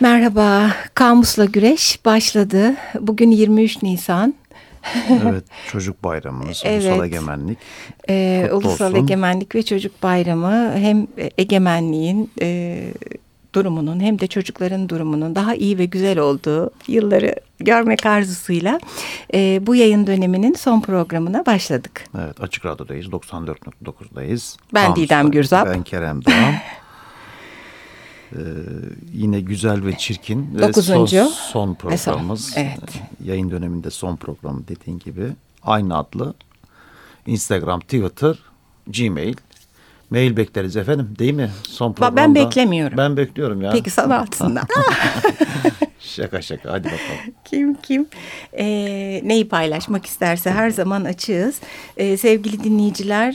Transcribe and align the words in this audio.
Merhaba, 0.00 0.70
Kamusla 0.94 1.44
Güreş 1.44 2.04
başladı. 2.04 2.74
Bugün 3.00 3.30
23 3.30 3.82
Nisan. 3.82 4.34
evet, 5.08 5.44
çocuk 5.72 6.04
bayramımız, 6.04 6.62
evet. 6.64 6.84
Ulusal 6.84 7.04
Egemenlik. 7.04 7.58
Ee, 8.08 8.48
Ulusal 8.52 8.90
olsun. 8.90 9.04
Egemenlik 9.04 9.54
ve 9.54 9.62
Çocuk 9.62 10.02
Bayramı 10.02 10.72
hem 10.74 11.06
egemenliğin 11.38 12.30
e, 12.40 12.78
durumunun 13.54 14.00
hem 14.00 14.18
de 14.18 14.26
çocukların 14.26 14.88
durumunun 14.88 15.34
daha 15.34 15.54
iyi 15.54 15.78
ve 15.78 15.84
güzel 15.84 16.18
olduğu 16.18 16.70
yılları 16.88 17.34
görmek 17.58 18.06
arzusuyla 18.06 18.80
e, 19.34 19.66
bu 19.66 19.74
yayın 19.74 20.06
döneminin 20.06 20.54
son 20.54 20.80
programına 20.80 21.46
başladık. 21.46 22.04
Evet, 22.24 22.40
Açık 22.40 22.66
Radyo'dayız, 22.66 23.06
94.9'dayız. 23.06 24.56
Ben 24.74 24.82
Kamus'ta, 24.84 25.02
Didem 25.02 25.30
Gürzap. 25.30 25.66
Ben 25.66 25.82
Kerem 25.82 26.24
Doğan. 26.24 26.54
Ee, 28.32 28.38
yine 29.12 29.40
güzel 29.40 29.84
ve 29.84 29.98
çirkin. 29.98 30.58
Dokuzuncu. 30.58 31.16
Son, 31.16 31.28
son 31.52 31.74
programımız. 31.74 32.52
Evet. 32.56 32.78
Yayın 33.24 33.50
döneminde 33.50 33.90
son 33.90 34.16
program 34.16 34.64
dediğin 34.68 34.98
gibi. 34.98 35.28
Aynı 35.62 35.96
adlı. 35.98 36.34
Instagram, 37.26 37.80
Twitter, 37.80 38.38
Gmail. 38.86 39.36
Mail 40.10 40.36
bekleriz 40.36 40.76
efendim 40.76 41.14
değil 41.18 41.34
mi? 41.34 41.50
Son 41.68 41.92
programda. 41.92 42.16
Ben 42.16 42.34
beklemiyorum. 42.34 42.98
Ben 42.98 43.16
bekliyorum 43.16 43.62
ya. 43.62 43.70
Peki 43.70 43.90
sana 43.90 44.18
altında. 44.18 44.62
Şaka 46.00 46.42
şaka 46.42 46.72
hadi 46.72 46.84
bakalım. 46.84 47.34
Kim 47.44 47.74
kim 47.74 48.06
e, 48.58 48.64
neyi 49.24 49.48
paylaşmak 49.48 50.06
isterse 50.06 50.50
her 50.50 50.70
zaman 50.70 51.04
açığız. 51.04 51.60
E, 51.96 52.16
sevgili 52.16 52.64
dinleyiciler 52.64 53.34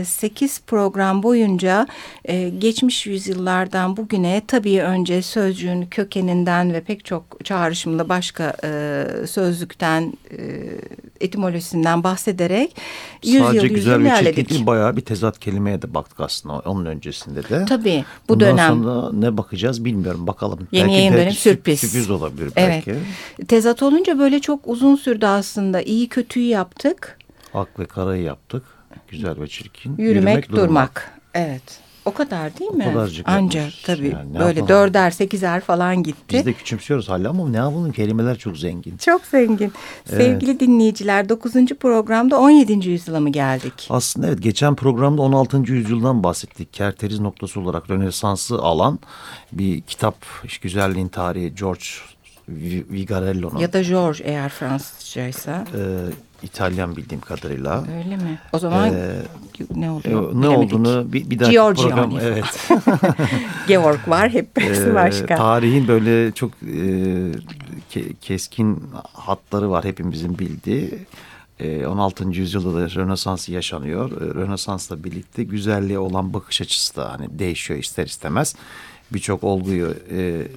e, 0.00 0.04
8 0.04 0.60
program 0.66 1.22
boyunca 1.22 1.86
e, 2.24 2.48
geçmiş 2.48 3.06
yüzyıllardan 3.06 3.96
bugüne 3.96 4.42
tabii 4.48 4.82
önce 4.82 5.22
sözcüğün 5.22 5.86
kökeninden 5.86 6.72
ve 6.72 6.80
pek 6.80 7.04
çok 7.04 7.44
çağrışımlı 7.44 8.08
başka 8.08 8.56
e, 8.64 9.04
sözlükten 9.26 10.12
e, 10.30 10.38
etimolojisinden 11.20 12.04
bahsederek 12.04 12.76
yüzyıl 13.24 13.44
Sadece 13.44 13.60
yüzyıl 13.60 13.74
güzel 13.74 14.00
ilerledik. 14.00 14.62
ve 14.62 14.66
bayağı 14.66 14.96
bir 14.96 15.00
tezat 15.02 15.38
kelimeye 15.38 15.82
de 15.82 15.94
baktık 15.94 16.20
aslında 16.20 16.54
onun 16.54 16.84
öncesinde 16.86 17.48
de. 17.48 17.64
Tabii 17.68 18.04
bu 18.28 18.34
Bundan 18.34 18.48
dönem. 18.58 18.68
sonra 18.74 19.12
ne 19.12 19.36
bakacağız 19.36 19.84
bilmiyorum 19.84 20.26
bakalım. 20.26 20.68
Yeni 20.72 20.84
belki, 20.84 20.94
yayın 20.96 21.12
belki 21.14 21.20
dönemi 21.22 21.34
sürpriz. 21.34 21.80
Sürpriz 21.98 22.10
olabilir 22.10 22.52
evet. 22.56 22.84
belki. 22.86 23.00
Tezat 23.48 23.82
olunca 23.82 24.18
böyle 24.18 24.40
çok 24.40 24.60
uzun 24.68 24.96
sürdü 24.96 25.26
aslında. 25.26 25.82
İyi 25.82 26.08
kötüyü 26.08 26.46
yaptık. 26.46 27.18
Ak 27.54 27.78
ve 27.78 27.86
karayı 27.86 28.22
yaptık. 28.22 28.62
Güzel 29.08 29.40
ve 29.40 29.46
çirkin. 29.48 29.90
Yürümek, 29.98 30.08
Yürümek 30.08 30.48
durmak. 30.50 30.68
durmak. 30.68 31.12
Evet. 31.34 31.80
O 32.08 32.14
kadar 32.14 32.58
değil 32.58 32.70
mi? 32.70 32.86
O 32.90 32.92
kadarcık 32.94 33.26
Ancak 33.28 33.54
yapmış. 33.62 33.82
tabii 33.82 34.08
Yani 34.08 34.34
böyle 34.34 34.44
yapalım? 34.60 34.68
dörder 34.68 35.10
sekizer 35.10 35.60
falan 35.60 36.02
gitti. 36.02 36.36
Biz 36.36 36.46
de 36.46 36.52
küçümsüyoruz 36.52 37.08
hala 37.08 37.30
ama 37.30 37.48
ne 37.48 37.56
yapalım 37.56 37.92
kelimeler 37.92 38.38
çok 38.38 38.56
zengin. 38.58 38.96
Çok 38.96 39.24
zengin. 39.26 39.72
Sevgili 40.04 40.60
dinleyiciler 40.60 41.28
9. 41.28 41.52
programda 41.80 42.40
17. 42.40 42.88
yüzyıla 42.88 43.20
mı 43.20 43.32
geldik? 43.32 43.86
Aslında 43.90 44.26
evet 44.26 44.42
geçen 44.42 44.74
programda 44.74 45.22
16. 45.22 45.56
yüzyıldan 45.72 46.22
bahsettik. 46.24 46.72
Kerteriz 46.72 47.20
noktası 47.20 47.60
olarak 47.60 47.90
Rönesans'ı 47.90 48.58
alan 48.58 48.98
bir 49.52 49.80
kitap 49.80 50.16
iş 50.44 50.58
güzelliğin 50.58 51.08
tarihi 51.08 51.54
George 51.54 51.84
Vigarello'nun. 52.90 53.58
Ya 53.58 53.72
da 53.72 53.82
George 53.82 54.24
eğer 54.24 54.48
Fransızcaysa. 54.48 55.64
E, 55.74 55.80
İtalyan 56.42 56.96
bildiğim 56.96 57.20
kadarıyla. 57.20 57.84
Öyle 57.98 58.16
mi? 58.16 58.38
O 58.52 58.58
zaman 58.58 58.94
ee, 58.94 59.22
ne 59.74 59.90
oluyor? 59.90 60.34
Ne 60.34 60.42
Bilemedik. 60.42 60.74
olduğunu 60.74 61.12
bir, 61.12 61.30
bir 61.30 61.38
daha 61.38 61.74
program 61.74 62.18
evet. 62.22 62.68
Georg 63.68 64.08
var 64.08 64.30
hep 64.30 64.48
hepsi 64.60 64.94
başka. 64.94 65.36
Tarihin 65.36 65.88
böyle 65.88 66.32
çok 66.32 66.50
e, 66.62 67.32
ke, 67.90 68.14
keskin 68.20 68.82
hatları 69.12 69.70
var 69.70 69.84
hepimizin 69.84 70.38
bildiği. 70.38 70.98
16. 71.86 72.24
yüzyılda 72.24 72.80
da 72.80 72.90
Rönesans 72.90 73.48
yaşanıyor. 73.48 74.10
Rönesans'la 74.34 75.04
birlikte 75.04 75.44
güzelliğe 75.44 75.98
olan 75.98 76.34
bakış 76.34 76.60
açısı 76.60 76.96
da 76.96 77.12
hani 77.12 77.38
değişiyor 77.38 77.80
ister 77.80 78.06
istemez. 78.06 78.54
Birçok 79.12 79.44
olguyu 79.44 79.94
e, 80.10 80.48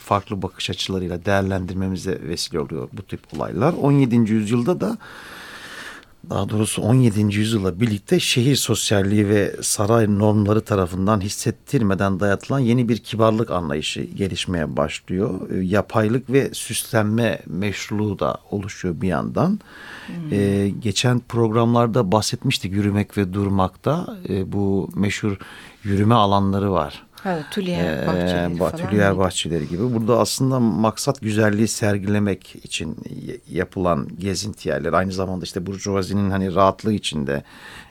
farklı 0.00 0.42
bakış 0.42 0.70
açılarıyla 0.70 1.24
değerlendirmemize 1.24 2.20
vesile 2.22 2.60
oluyor 2.60 2.88
bu 2.92 3.02
tip 3.02 3.20
olaylar. 3.36 3.72
17. 3.72 4.32
yüzyılda 4.32 4.80
da 4.80 4.98
daha 6.30 6.48
doğrusu 6.48 6.82
17. 6.82 7.20
yüzyıla 7.20 7.80
birlikte 7.80 8.20
şehir 8.20 8.56
sosyalliği 8.56 9.28
ve 9.28 9.56
saray 9.62 10.18
normları 10.18 10.60
tarafından 10.60 11.20
hissettirmeden 11.20 12.20
dayatılan 12.20 12.58
yeni 12.58 12.88
bir 12.88 12.98
kibarlık 12.98 13.50
anlayışı 13.50 14.00
gelişmeye 14.00 14.76
başlıyor. 14.76 15.50
Yapaylık 15.50 16.30
ve 16.30 16.50
süslenme 16.52 17.40
meşruluğu 17.46 18.18
da 18.18 18.38
oluşuyor 18.50 19.00
bir 19.00 19.08
yandan. 19.08 19.60
Hmm. 20.06 20.32
Ee, 20.32 20.68
geçen 20.68 21.18
programlarda 21.18 22.12
bahsetmiştik 22.12 22.72
yürümek 22.72 23.18
ve 23.18 23.32
durmakta. 23.32 24.18
Ee, 24.28 24.52
bu 24.52 24.90
meşhur 24.94 25.36
yürüme 25.84 26.14
alanları 26.14 26.72
var. 26.72 27.07
Evet, 27.24 27.44
tülyer 27.50 28.06
bahçeleri 28.06 28.54
ee, 28.54 28.56
falan. 28.56 28.90
Tülyer 28.90 29.18
bahçeleri 29.18 29.68
gibi. 29.68 29.94
Burada 29.94 30.18
aslında 30.18 30.60
maksat 30.60 31.20
güzelliği 31.20 31.68
sergilemek 31.68 32.56
için 32.64 32.96
yapılan 33.50 34.08
gezinti 34.18 34.68
yerleri. 34.68 34.96
Aynı 34.96 35.12
zamanda 35.12 35.44
işte 35.44 35.66
Burjuvazi'nin 35.66 36.30
hani 36.30 36.54
rahatlığı 36.54 36.92
içinde 36.92 37.42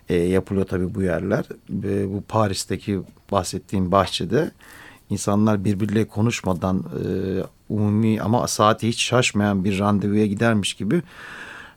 e, 0.10 0.16
yapılıyor 0.16 0.66
tabii 0.66 0.96
bu 0.96 1.02
yerler. 1.02 1.46
E, 1.84 2.14
bu 2.14 2.24
Paris'teki 2.28 3.00
bahsettiğim 3.32 3.92
bahçede 3.92 4.52
insanlar 5.10 5.66
birbirleriyle 5.66 6.08
konuşmadan 6.08 6.78
e, 6.80 7.08
umumi 7.70 8.22
ama 8.22 8.48
saati 8.48 8.88
hiç 8.88 9.02
şaşmayan 9.02 9.64
bir 9.64 9.80
randevuya 9.80 10.26
gidermiş 10.26 10.74
gibi 10.74 11.02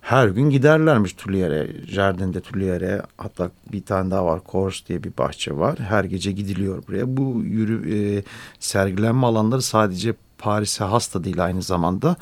her 0.00 0.28
gün 0.28 0.50
giderlermiş 0.50 1.12
Tullier'e, 1.12 1.86
Jardin'de 1.86 2.40
Tullier'e. 2.40 3.02
Hatta 3.16 3.50
bir 3.72 3.82
tane 3.82 4.10
daha 4.10 4.26
var, 4.26 4.40
Kors 4.44 4.86
diye 4.88 5.04
bir 5.04 5.12
bahçe 5.18 5.56
var. 5.56 5.78
Her 5.78 6.04
gece 6.04 6.32
gidiliyor 6.32 6.82
buraya. 6.88 7.16
Bu 7.16 7.42
yürü 7.44 7.94
e, 7.94 8.22
sergilenme 8.60 9.26
alanları 9.26 9.62
sadece 9.62 10.14
Paris'e 10.38 10.84
has 10.84 11.14
da 11.14 11.24
değil 11.24 11.44
aynı 11.44 11.62
zamanda. 11.62 12.16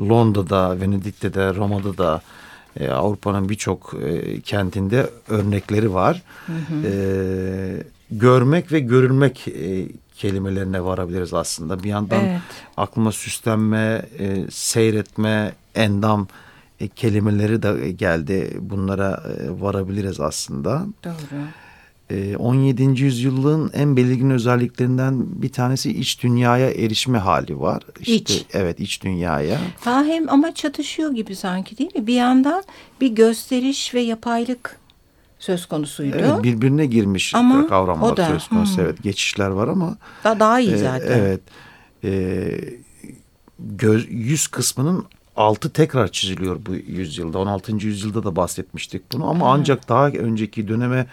Londra'da, 0.00 0.80
Venedik'te 0.80 1.34
de, 1.34 1.54
Roma'da 1.54 1.98
da 1.98 2.22
e, 2.80 2.88
Avrupa'nın 2.88 3.48
birçok 3.48 3.94
e, 4.02 4.40
kentinde 4.40 5.10
örnekleri 5.28 5.94
var. 5.94 6.22
Hı 6.46 6.52
hı. 6.52 6.86
E, 6.86 6.94
görmek 8.10 8.72
ve 8.72 8.80
görülmek 8.80 9.48
e, 9.48 9.88
kelimelerine 10.16 10.84
varabiliriz 10.84 11.34
aslında. 11.34 11.82
Bir 11.82 11.88
yandan 11.88 12.24
evet. 12.24 12.40
aklıma 12.76 13.12
süslenme, 13.12 14.02
e, 14.18 14.50
seyretme, 14.50 15.52
endam 15.74 16.26
e, 16.82 16.88
kelimeleri 16.88 17.62
de 17.62 17.90
geldi. 17.90 18.56
Bunlara 18.60 19.22
e, 19.26 19.60
varabiliriz 19.60 20.20
aslında. 20.20 20.86
Doğru. 21.04 21.42
17. 22.38 22.82
E, 22.82 22.86
yüzyılın 22.86 23.70
en 23.74 23.96
belirgin 23.96 24.30
özelliklerinden 24.30 25.42
bir 25.42 25.52
tanesi 25.52 25.90
iç 25.90 26.22
dünyaya 26.22 26.70
erişme 26.70 27.18
hali 27.18 27.60
var. 27.60 27.82
İşte, 28.00 28.14
iç. 28.14 28.46
Evet 28.52 28.80
iç 28.80 29.02
dünyaya. 29.02 29.58
Ha, 29.80 30.04
hem 30.04 30.28
ama 30.28 30.54
çatışıyor 30.54 31.12
gibi 31.12 31.36
sanki 31.36 31.78
değil 31.78 31.96
mi? 31.96 32.06
Bir 32.06 32.14
yandan 32.14 32.64
bir 33.00 33.08
gösteriş 33.08 33.94
ve 33.94 34.00
yapaylık 34.00 34.78
söz 35.38 35.66
konusuydu. 35.66 36.16
Evet 36.18 36.42
birbirine 36.42 36.86
girmiş 36.86 37.34
ama 37.34 37.66
kavramlar 37.66 38.16
da, 38.16 38.26
söz 38.26 38.48
konusu. 38.48 38.76
Hmm. 38.76 38.84
Evet 38.84 39.02
geçişler 39.02 39.48
var 39.48 39.68
ama. 39.68 39.96
Daha, 40.24 40.40
daha 40.40 40.60
iyi 40.60 40.78
zaten. 40.78 41.18
E, 41.18 41.20
evet. 41.20 41.40
E, 42.04 42.44
göz, 43.58 44.06
yüz 44.10 44.46
kısmının 44.46 45.04
altı 45.36 45.70
tekrar 45.70 46.08
çiziliyor 46.08 46.66
bu 46.66 46.74
yüzyılda. 46.74 47.38
16. 47.38 47.86
yüzyılda 47.86 48.24
da 48.24 48.36
bahsetmiştik 48.36 49.12
bunu 49.12 49.30
ama 49.30 49.52
ancak 49.52 49.88
daha 49.88 50.08
önceki 50.08 50.68
döneme 50.68 51.06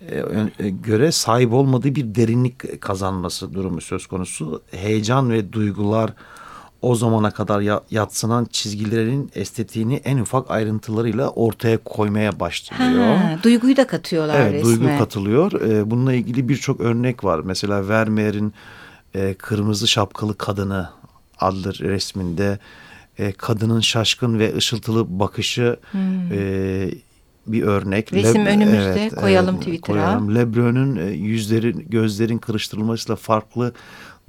e, 0.00 0.24
e, 0.58 0.70
göre 0.70 1.12
sahip 1.12 1.52
olmadığı 1.52 1.94
bir 1.94 2.14
derinlik 2.14 2.82
kazanması 2.82 3.54
durumu 3.54 3.80
söz 3.80 4.06
konusu. 4.06 4.62
Heyecan 4.70 5.30
ve 5.30 5.52
duygular 5.52 6.12
o 6.82 6.94
zamana 6.94 7.30
kadar 7.30 7.80
yatsınan 7.90 8.44
çizgilerin 8.44 9.30
estetiğini 9.34 9.94
en 9.94 10.18
ufak 10.18 10.50
ayrıntılarıyla 10.50 11.30
ortaya 11.30 11.78
koymaya 11.78 12.40
başlıyor. 12.40 13.16
Ha, 13.16 13.38
duyguyu 13.42 13.76
da 13.76 13.86
katıyorlar 13.86 14.40
evet, 14.40 14.52
resme. 14.52 14.68
Duygu 14.68 14.98
katılıyor. 14.98 15.52
E, 15.52 15.90
bununla 15.90 16.12
ilgili 16.12 16.48
birçok 16.48 16.80
örnek 16.80 17.24
var. 17.24 17.40
Mesela 17.44 17.88
Vermeer'in 17.88 18.54
Kırmızı 19.38 19.88
Şapkalı 19.88 20.38
Kadını 20.38 20.90
adlı 21.38 21.78
resminde 21.78 22.58
e, 23.18 23.32
kadının 23.32 23.80
şaşkın 23.80 24.38
ve 24.38 24.56
ışıltılı 24.56 25.18
bakışı 25.20 25.76
hmm. 25.90 26.32
e, 26.32 26.90
bir 27.46 27.62
örnek. 27.62 28.12
Resim 28.12 28.46
Le 28.46 28.50
önümüzde 28.50 29.02
evet, 29.02 29.14
koyalım 29.14 29.54
evet, 29.54 29.64
Twitter'a. 29.66 30.34
Lebrun'un 30.34 30.96
e, 30.96 31.10
yüzlerin 31.10 31.86
gözlerin 31.88 32.38
kırıştırılmasıyla 32.38 33.16
farklı 33.16 33.72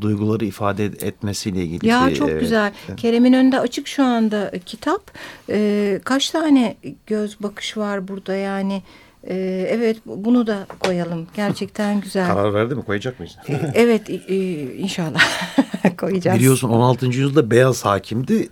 duyguları 0.02 0.46
ifade 0.46 0.86
etmesiyle 0.86 1.64
ilgili. 1.64 1.88
Ya 1.88 2.14
çok 2.14 2.30
evet. 2.30 2.42
güzel. 2.42 2.74
Kerem'in 2.98 3.34
önünde 3.34 3.60
açık 3.60 3.88
şu 3.88 4.04
anda 4.04 4.52
kitap. 4.66 5.12
Ee, 5.50 6.00
kaç 6.04 6.30
tane 6.30 6.76
göz 7.08 7.44
bakış 7.44 7.78
var 7.78 8.08
burada 8.08 8.36
yani? 8.36 8.82
Ee, 9.28 9.68
evet 9.70 9.98
bunu 10.06 10.48
da 10.48 10.68
koyalım. 10.80 11.28
Gerçekten 11.36 12.02
güzel. 12.02 12.28
Karar 12.28 12.54
verdi 12.54 12.76
mi? 12.76 12.84
Koyacak 12.84 13.20
mıyız? 13.20 13.36
Ee, 13.50 13.54
evet 13.74 14.10
e, 14.10 14.36
inşallah 14.76 15.22
koyacağız. 15.98 16.40
Biliyorsun 16.40 16.70
16. 16.70 17.06
yüzyılda 17.06 17.52
beyaz 17.52 17.86
hakimdi. 17.86 18.50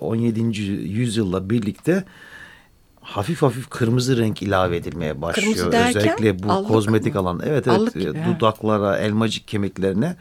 17. 0.00 0.40
Ee, 0.40 0.62
yüzyılla 0.72 1.50
birlikte 1.50 2.04
hafif 3.00 3.42
hafif 3.42 3.70
kırmızı 3.70 4.18
renk 4.18 4.42
ilave 4.42 4.76
edilmeye 4.76 5.22
başlıyor. 5.22 5.54
Kırmızı 5.54 5.72
derken, 5.72 6.00
Özellikle 6.02 6.42
bu 6.42 6.52
allık 6.52 6.68
kozmetik 6.68 7.14
mı? 7.14 7.20
alan. 7.20 7.40
Evet 7.46 7.68
Allık 7.68 7.96
evet 7.96 8.06
gibi, 8.12 8.24
dudaklara, 8.26 8.98
elmacık 8.98 9.48
kemiklerine 9.48 10.16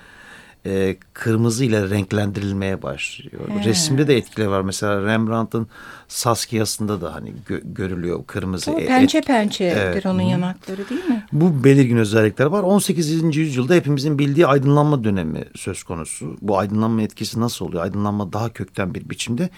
e, 0.65 0.97
kırmızı 1.13 1.65
ile 1.65 1.89
renklendirilmeye 1.89 2.81
başlıyor. 2.81 3.49
He. 3.49 3.65
Resimde 3.65 4.07
de 4.07 4.17
etkileri 4.17 4.49
var. 4.49 4.61
Mesela 4.61 5.03
Rembrandt'ın 5.05 5.67
Saskia'sında 6.07 7.01
da 7.01 7.15
hani 7.15 7.33
gö 7.45 7.59
görülüyor 7.63 8.25
kırmızı. 8.27 8.71
O 8.71 8.79
et- 8.79 8.87
pençe 8.87 9.21
pençedir 9.21 9.77
Evet. 9.77 10.05
onun 10.05 10.21
yanakları 10.21 10.89
değil 10.89 11.05
mi? 11.05 11.25
Bu 11.31 11.63
belirgin 11.63 11.97
özellikler 11.97 12.45
var. 12.45 12.63
18. 12.63 13.37
yüzyılda 13.39 13.73
hepimizin 13.73 14.19
bildiği 14.19 14.47
aydınlanma 14.47 15.03
dönemi 15.03 15.43
söz 15.55 15.83
konusu. 15.83 16.37
Bu 16.41 16.57
aydınlanma 16.57 17.01
etkisi 17.01 17.39
nasıl 17.39 17.65
oluyor? 17.65 17.83
Aydınlanma 17.83 18.33
daha 18.33 18.49
kökten 18.53 18.93
bir 18.93 19.09
biçimde 19.09 19.49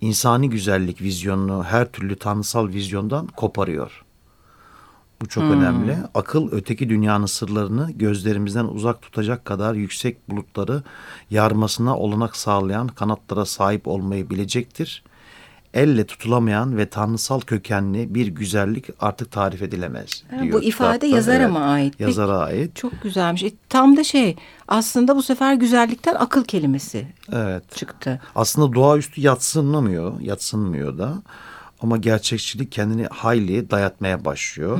insani 0.00 0.50
güzellik 0.50 1.02
vizyonunu 1.02 1.64
her 1.64 1.92
türlü 1.92 2.16
tanrısal 2.16 2.68
vizyondan 2.68 3.26
koparıyor. 3.26 4.04
Bu 5.22 5.28
çok 5.28 5.44
önemli. 5.44 5.96
Akıl 6.14 6.48
öteki 6.52 6.88
dünyanın 6.88 7.26
sırlarını 7.26 7.90
gözlerimizden 7.90 8.64
uzak 8.64 9.02
tutacak 9.02 9.44
kadar 9.44 9.74
yüksek 9.74 10.30
bulutları 10.30 10.82
yarmasına 11.30 11.96
olanak 11.98 12.36
sağlayan 12.36 12.88
kanatlara 12.88 13.44
sahip 13.44 13.88
olmayı 13.88 14.30
bilecektir. 14.30 15.04
Elle 15.74 16.06
tutulamayan 16.06 16.76
ve 16.76 16.86
tanrısal 16.88 17.40
kökenli 17.40 18.14
bir 18.14 18.26
güzellik 18.26 18.86
artık 19.00 19.30
tarif 19.32 19.62
edilemez. 19.62 20.24
Ha, 20.30 20.42
diyor 20.42 20.52
bu 20.60 20.62
ifade 20.62 20.92
kitapta. 20.92 21.06
yazara 21.16 21.36
Evet, 21.42 21.50
mı 21.52 21.64
ait? 21.64 21.94
Peki. 21.98 22.02
Yazara 22.02 22.38
ait. 22.38 22.76
Çok 22.76 23.02
güzelmiş. 23.02 23.42
E, 23.42 23.52
tam 23.68 23.96
da 23.96 24.04
şey 24.04 24.36
aslında 24.68 25.16
bu 25.16 25.22
sefer 25.22 25.54
güzellikten 25.54 26.14
akıl 26.14 26.44
kelimesi 26.44 27.06
Evet. 27.32 27.76
çıktı. 27.76 28.20
Aslında 28.34 28.74
doğaüstü 28.74 29.20
yatsınamıyor, 29.20 30.20
yatsınmıyor 30.20 30.98
da. 30.98 31.22
Ama 31.80 31.96
gerçekçilik 31.96 32.72
kendini 32.72 33.06
hayli 33.06 33.70
dayatmaya 33.70 34.24
başlıyor. 34.24 34.78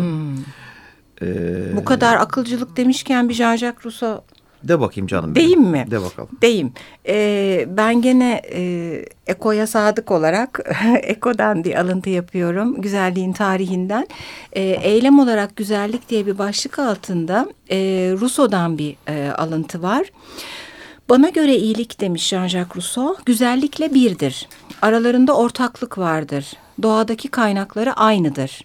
Ee, 1.23 1.77
Bu 1.77 1.85
kadar 1.85 2.17
akılcılık 2.17 2.77
demişken 2.77 3.29
bir 3.29 3.35
Jean-Jacques 3.35 3.85
Rousseau 3.85 4.25
de 4.65 4.81
bakayım 4.81 5.07
canım. 5.07 5.35
Deyim 5.35 5.61
benim. 5.61 5.71
mi? 5.71 5.87
De 5.91 6.03
bakalım. 6.03 6.29
Deyim. 6.43 6.73
Ee, 7.09 7.65
ben 7.69 8.03
gene 8.03 8.43
e, 8.53 9.05
Eko'ya 9.27 9.67
sadık 9.67 10.11
olarak 10.11 10.61
Eko'dan 11.03 11.65
bir 11.65 11.75
alıntı 11.81 12.11
yapıyorum. 12.11 12.83
Güzelliğin 12.83 13.33
tarihinden. 13.33 14.07
E, 14.53 14.63
eylem 14.63 15.19
olarak 15.19 15.57
güzellik 15.57 16.09
diye 16.09 16.27
bir 16.27 16.39
başlık 16.39 16.79
altında 16.79 17.49
e, 17.71 17.77
Rousseau'dan 18.21 18.79
bir 18.79 18.97
e, 19.09 19.31
alıntı 19.31 19.83
var. 19.83 20.07
Bana 21.09 21.29
göre 21.29 21.57
iyilik 21.57 22.01
demiş 22.01 22.33
Jean-Jacques 22.33 22.77
Rousseau, 22.77 23.17
güzellikle 23.27 23.95
birdir. 23.95 24.49
Aralarında 24.83 25.37
ortaklık 25.37 25.99
vardır. 25.99 26.53
Doğadaki 26.83 27.29
kaynakları 27.29 27.93
aynıdır. 27.93 28.65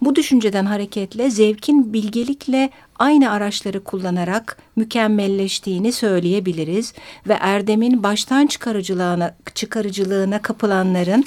Bu 0.00 0.16
düşünceden 0.16 0.64
hareketle 0.64 1.30
zevkin 1.30 1.92
bilgelikle 1.92 2.70
aynı 2.98 3.30
araçları 3.30 3.84
kullanarak 3.84 4.58
mükemmelleştiğini 4.76 5.92
söyleyebiliriz 5.92 6.94
ve 7.28 7.36
erdemin 7.40 8.02
baştan 8.02 8.46
çıkarıcılığına, 8.46 9.34
çıkarıcılığına 9.54 10.42
kapılanların 10.42 11.24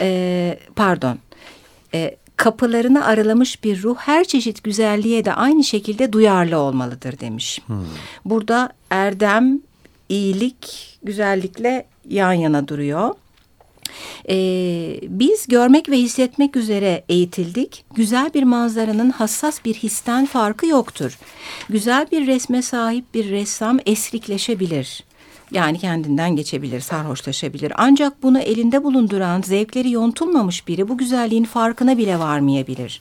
e, 0.00 0.58
pardon 0.76 1.18
e, 1.94 2.16
kapılarını 2.36 3.04
aralamış 3.04 3.64
bir 3.64 3.82
ruh 3.82 3.96
her 3.96 4.24
çeşit 4.24 4.64
güzelliğe 4.64 5.24
de 5.24 5.32
aynı 5.32 5.64
şekilde 5.64 6.12
duyarlı 6.12 6.58
olmalıdır 6.58 7.20
demiş. 7.20 7.62
Burada 8.24 8.70
erdem, 8.90 9.60
iyilik, 10.08 10.98
güzellikle 11.02 11.86
yan 12.08 12.32
yana 12.32 12.68
duruyor. 12.68 13.14
Ee, 14.28 15.00
biz 15.02 15.46
görmek 15.48 15.88
ve 15.88 15.96
hissetmek 15.96 16.56
üzere 16.56 17.04
eğitildik. 17.08 17.84
Güzel 17.94 18.34
bir 18.34 18.42
manzaranın 18.42 19.10
hassas 19.10 19.64
bir 19.64 19.74
histen 19.74 20.26
farkı 20.26 20.66
yoktur. 20.66 21.18
Güzel 21.68 22.06
bir 22.12 22.26
resme 22.26 22.62
sahip 22.62 23.14
bir 23.14 23.30
ressam 23.30 23.78
esrikleşebilir. 23.86 25.04
Yani 25.50 25.78
kendinden 25.78 26.36
geçebilir, 26.36 26.80
sarhoşlaşabilir. 26.80 27.72
Ancak 27.76 28.22
bunu 28.22 28.38
elinde 28.38 28.84
bulunduran, 28.84 29.42
zevkleri 29.42 29.90
yontulmamış 29.90 30.68
biri 30.68 30.88
bu 30.88 30.98
güzelliğin 30.98 31.44
farkına 31.44 31.98
bile 31.98 32.18
varmayabilir. 32.18 33.00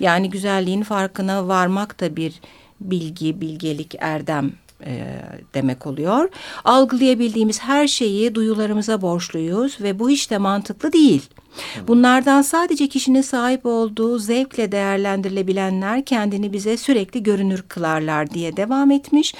Yani 0.00 0.30
güzelliğin 0.30 0.82
farkına 0.82 1.48
varmak 1.48 2.00
da 2.00 2.16
bir 2.16 2.40
bilgi, 2.80 3.40
bilgelik, 3.40 3.94
erdem 3.98 4.52
e, 4.84 5.22
demek 5.54 5.86
oluyor. 5.86 6.28
Algılayabildiğimiz 6.64 7.60
her 7.60 7.88
şeyi 7.88 8.34
duyularımıza 8.34 9.02
borçluyuz 9.02 9.80
ve 9.80 9.98
bu 9.98 10.10
hiç 10.10 10.30
de 10.30 10.38
mantıklı 10.38 10.92
değil. 10.92 11.22
Bunlardan 11.88 12.42
sadece 12.42 12.88
kişinin 12.88 13.22
sahip 13.22 13.66
olduğu 13.66 14.18
zevkle 14.18 14.72
değerlendirilebilenler 14.72 16.04
kendini 16.04 16.52
bize 16.52 16.76
sürekli 16.76 17.22
görünür 17.22 17.62
kılarlar 17.68 18.30
diye 18.30 18.56
devam 18.56 18.90
etmiş. 18.90 19.34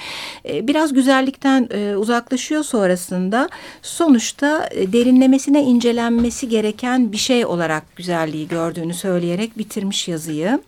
E, 0.49 0.67
Biraz 0.67 0.93
güzellikten 0.93 1.69
e, 1.71 1.95
uzaklaşıyor 1.95 2.63
sonrasında 2.63 3.49
sonuçta 3.81 4.69
e, 4.71 4.93
derinlemesine 4.93 5.63
incelenmesi 5.63 6.49
gereken 6.49 7.11
bir 7.11 7.17
şey 7.17 7.45
olarak 7.45 7.95
güzelliği 7.95 8.47
gördüğünü 8.47 8.93
söyleyerek 8.93 9.57
bitirmiş 9.57 10.07
yazıyı. 10.07 10.59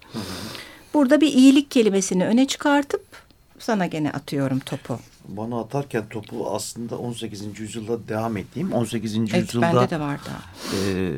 Burada 0.94 1.22
bir 1.22 1.34
iyilik 1.34 1.72
kelimesini 1.72 2.26
öne 2.26 2.48
çıkartıp 2.48 3.02
sana 3.64 3.86
gene 3.86 4.12
atıyorum 4.12 4.60
topu. 4.60 5.00
Bana 5.28 5.60
atarken 5.60 6.10
topu 6.10 6.50
aslında 6.56 6.98
18. 6.98 7.60
yüzyılda 7.60 8.08
devam 8.08 8.38
ettiğim 8.38 8.74
18. 8.74 9.18
Evet, 9.18 9.34
yüzyılda 9.34 9.62
bende 9.66 9.90
de 9.90 10.00
var 10.00 10.20
daha. 10.26 10.40
e, 10.90 11.12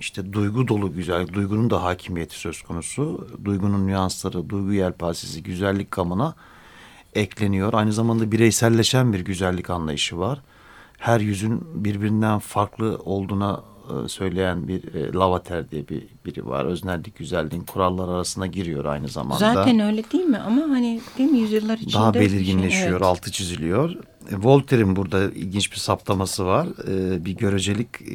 işte 0.00 0.32
duygu 0.32 0.68
dolu 0.68 0.92
güzel, 0.92 1.28
duygunun 1.28 1.70
da 1.70 1.82
hakimiyeti 1.82 2.38
söz 2.38 2.62
konusu. 2.62 3.28
Duygunun 3.44 3.86
nüansları, 3.86 4.48
duygu 4.48 4.72
yelpazesi, 4.72 5.42
güzellik 5.42 5.90
gamına 5.90 6.34
ekleniyor. 7.14 7.74
Aynı 7.74 7.92
zamanda 7.92 8.32
bireyselleşen 8.32 9.12
bir 9.12 9.20
güzellik 9.20 9.70
anlayışı 9.70 10.18
var. 10.18 10.40
Her 10.98 11.20
yüzün 11.20 11.84
birbirinden 11.84 12.38
farklı 12.38 12.98
olduğuna 13.04 13.62
söyleyen 14.08 14.68
bir 14.68 14.94
e, 14.94 15.12
Lavater 15.12 15.70
diye 15.70 15.88
bir 15.88 16.02
biri 16.26 16.46
var. 16.46 16.64
Öznellik 16.64 17.16
güzelliğin 17.16 17.62
kurallar 17.62 18.08
arasına 18.08 18.46
giriyor 18.46 18.84
aynı 18.84 19.08
zamanda. 19.08 19.38
Zaten 19.38 19.80
öyle 19.80 20.04
değil 20.12 20.24
mi? 20.24 20.38
Ama 20.38 20.62
hani 20.62 21.00
değil 21.18 21.30
mi 21.30 21.38
yüzyıllar 21.38 21.78
içinde? 21.78 21.94
daha 21.94 22.12
şey, 22.12 22.22
belirginleşiyor, 22.22 22.90
evet. 22.90 23.02
altı 23.02 23.32
çiziliyor. 23.32 23.90
E, 24.30 24.36
Voltaire'in 24.42 24.96
burada 24.96 25.24
ilginç 25.24 25.72
bir 25.72 25.76
saptaması 25.76 26.46
var. 26.46 26.68
E, 26.88 27.24
bir 27.24 27.36
görecelik 27.36 27.88
e, 28.02 28.14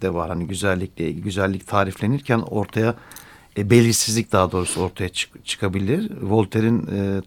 de 0.00 0.14
var. 0.14 0.28
Hani 0.28 0.46
güzellikle 0.46 1.08
ilgili 1.08 1.22
güzellik 1.22 1.66
tariflenirken 1.66 2.38
ortaya 2.38 2.94
e, 3.58 3.70
belirsizlik 3.70 4.32
daha 4.32 4.52
doğrusu 4.52 4.80
ortaya 4.80 5.08
çık- 5.08 5.46
çıkabilir. 5.46 6.10
Voltaire'in 6.22 6.86
e, 6.86 7.22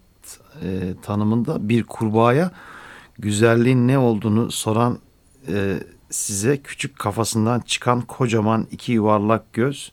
e, 0.63 0.93
tanımında 1.01 1.69
bir 1.69 1.83
kurbağaya 1.83 2.51
güzelliğin 3.19 3.87
ne 3.87 3.97
olduğunu 3.97 4.51
soran 4.51 4.99
e, 5.47 5.79
size 6.09 6.57
küçük 6.57 6.99
kafasından 6.99 7.59
çıkan 7.59 8.01
kocaman 8.01 8.67
iki 8.71 8.91
yuvarlak 8.91 9.53
göz, 9.53 9.91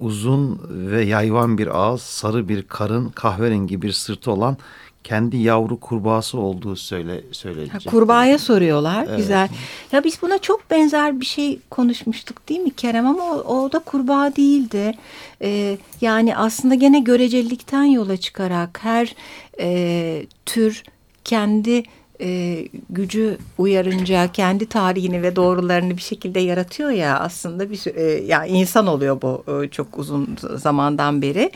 uzun 0.00 0.60
ve 0.70 1.04
yayvan 1.04 1.58
bir 1.58 1.78
ağız, 1.78 2.02
sarı 2.02 2.48
bir 2.48 2.62
karın, 2.62 3.08
kahverengi 3.08 3.82
bir 3.82 3.92
sırtı 3.92 4.30
olan 4.32 4.56
kendi 5.04 5.36
yavru 5.36 5.80
kurbağası 5.80 6.38
olduğu 6.38 6.76
söyle 6.76 7.14
Ha, 7.14 7.20
söyleyecek. 7.32 7.92
kurbağaya 7.92 8.38
soruyorlar. 8.38 9.04
Evet. 9.08 9.16
Güzel. 9.16 9.48
Ya 9.92 10.04
biz 10.04 10.22
buna 10.22 10.38
çok 10.38 10.70
benzer 10.70 11.20
bir 11.20 11.26
şey 11.26 11.58
konuşmuştuk 11.70 12.48
değil 12.48 12.60
mi 12.60 12.70
Kerem? 12.70 13.06
Ama 13.06 13.22
o, 13.22 13.64
o 13.64 13.72
da 13.72 13.78
kurbağa 13.78 14.36
değildi. 14.36 14.94
Ee, 15.42 15.78
yani 16.00 16.36
aslında 16.36 16.74
gene 16.74 17.00
görecelilikten 17.00 17.84
yola 17.84 18.16
çıkarak 18.16 18.78
her 18.82 19.14
e, 19.60 20.26
tür 20.46 20.82
kendi 21.24 21.82
e, 22.20 22.58
gücü 22.90 23.38
uyarınca 23.58 24.32
kendi 24.32 24.66
tarihini 24.66 25.22
ve 25.22 25.36
doğrularını 25.36 25.96
bir 25.96 26.02
şekilde 26.02 26.40
yaratıyor 26.40 26.90
ya 26.90 27.18
aslında 27.20 27.70
bir 27.70 27.96
e, 27.96 28.02
ya 28.24 28.46
insan 28.46 28.86
oluyor 28.86 29.22
bu 29.22 29.44
e, 29.64 29.68
çok 29.68 29.98
uzun 29.98 30.36
zamandan 30.56 31.22
beri 31.22 31.50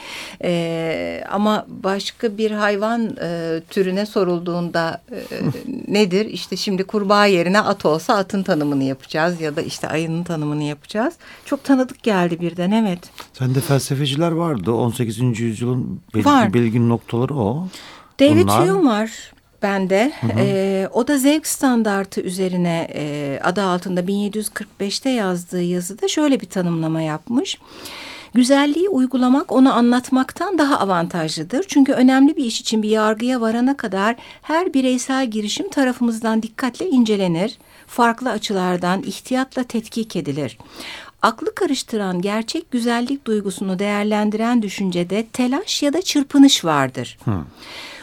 E, 0.45 1.25
ama 1.31 1.67
başka 1.69 2.39
bir 2.39 2.51
hayvan 2.51 3.17
e, 3.23 3.61
türüne 3.71 4.07
sorulduğunda 4.07 5.03
e, 5.13 5.17
nedir 5.89 6.27
işte 6.27 6.57
şimdi 6.57 6.85
kurbağa 6.85 7.27
yerine 7.27 7.61
at 7.61 7.87
olsa 7.87 8.15
atın 8.17 8.43
tanımını 8.43 8.85
yapacağız 8.85 9.41
ya 9.41 9.57
da 9.57 9.63
işte 9.63 9.89
ayının 9.89 10.25
tanımını 10.25 10.63
yapacağız 10.63 11.15
çok 11.45 11.65
tanıdık 11.65 12.03
geldi 12.03 12.41
birden 12.41 12.71
evet 12.71 12.99
Sende 13.33 13.61
felsefeciler 13.61 14.31
vardı. 14.33 14.73
18. 14.73 15.41
yüzyılın 15.41 16.01
belirgin, 16.15 16.31
Var. 16.31 16.55
belirgin 16.55 16.89
noktaları 16.89 17.35
o. 17.35 17.69
David 18.21 18.43
Bunlar- 18.45 18.69
Hume 18.69 18.91
var 18.91 19.33
bende. 19.63 20.13
Ee, 20.39 20.89
o 20.93 21.09
da 21.09 21.19
zevk 21.19 21.47
standartı 21.47 22.21
üzerine 22.21 22.89
e, 22.95 23.41
adı 23.45 23.63
altında 23.63 24.01
1745'te 24.01 25.11
yazdığı 25.11 25.63
yazıda 25.63 26.09
şöyle 26.09 26.41
bir 26.41 26.47
tanımlama 26.47 27.03
yapmış. 27.03 27.59
Güzelliği 28.35 28.89
uygulamak 28.89 29.53
onu 29.53 29.75
anlatmaktan 29.75 30.59
daha 30.59 30.81
avantajlıdır. 30.81 31.65
Çünkü 31.69 31.93
önemli 31.93 32.37
bir 32.37 32.45
iş 32.45 32.61
için 32.61 32.83
bir 32.83 32.89
yargıya 32.89 33.41
varana 33.41 33.77
kadar 33.77 34.17
her 34.43 34.75
bireysel 34.75 35.31
girişim 35.31 35.69
tarafımızdan 35.69 36.43
dikkatle 36.43 36.89
incelenir. 36.89 37.59
Farklı 37.87 38.31
açılardan 38.31 39.03
ihtiyatla 39.03 39.65
tetkik 39.65 40.17
edilir. 40.17 40.59
Aklı 41.23 41.55
karıştıran 41.55 42.21
gerçek 42.21 42.71
güzellik 42.71 43.27
duygusunu 43.27 43.79
değerlendiren 43.79 44.63
düşüncede 44.63 45.27
telaş 45.27 45.83
ya 45.83 45.93
da 45.93 46.03
çırpınış 46.03 46.65
vardır. 46.65 47.19
Hmm. 47.25 47.45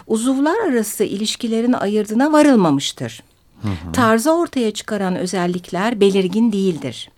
Uzuvlar 0.08 0.70
arası 0.70 1.04
ilişkilerin 1.04 1.74
ayırdına 1.74 2.32
varılmamıştır. 2.34 3.24
Hı 3.62 3.68
hı. 3.68 3.92
Tarzı 3.94 4.32
ortaya 4.32 4.72
çıkaran 4.72 5.16
özellikler 5.16 6.00
belirgin 6.00 6.52
değildir 6.52 7.10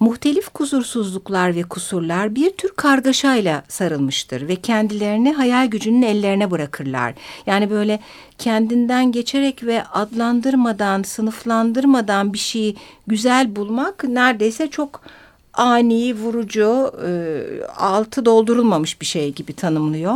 muhtelif 0.00 0.48
kusursuzluklar 0.48 1.56
ve 1.56 1.62
kusurlar 1.62 2.34
bir 2.34 2.50
tür 2.50 2.70
kargaşayla 2.76 3.62
sarılmıştır 3.68 4.48
ve 4.48 4.56
kendilerini 4.56 5.32
hayal 5.32 5.66
gücünün 5.66 6.02
ellerine 6.02 6.50
bırakırlar. 6.50 7.14
Yani 7.46 7.70
böyle 7.70 8.00
kendinden 8.38 9.12
geçerek 9.12 9.64
ve 9.64 9.84
adlandırmadan, 9.84 11.02
sınıflandırmadan 11.02 12.32
bir 12.32 12.38
şeyi 12.38 12.76
güzel 13.06 13.56
bulmak 13.56 14.04
neredeyse 14.04 14.70
çok 14.70 15.02
ani, 15.56 16.14
vurucu, 16.14 16.92
e, 17.06 17.10
altı 17.76 18.24
doldurulmamış 18.24 19.00
bir 19.00 19.06
şey 19.06 19.32
gibi 19.32 19.52
tanımlıyor. 19.52 20.14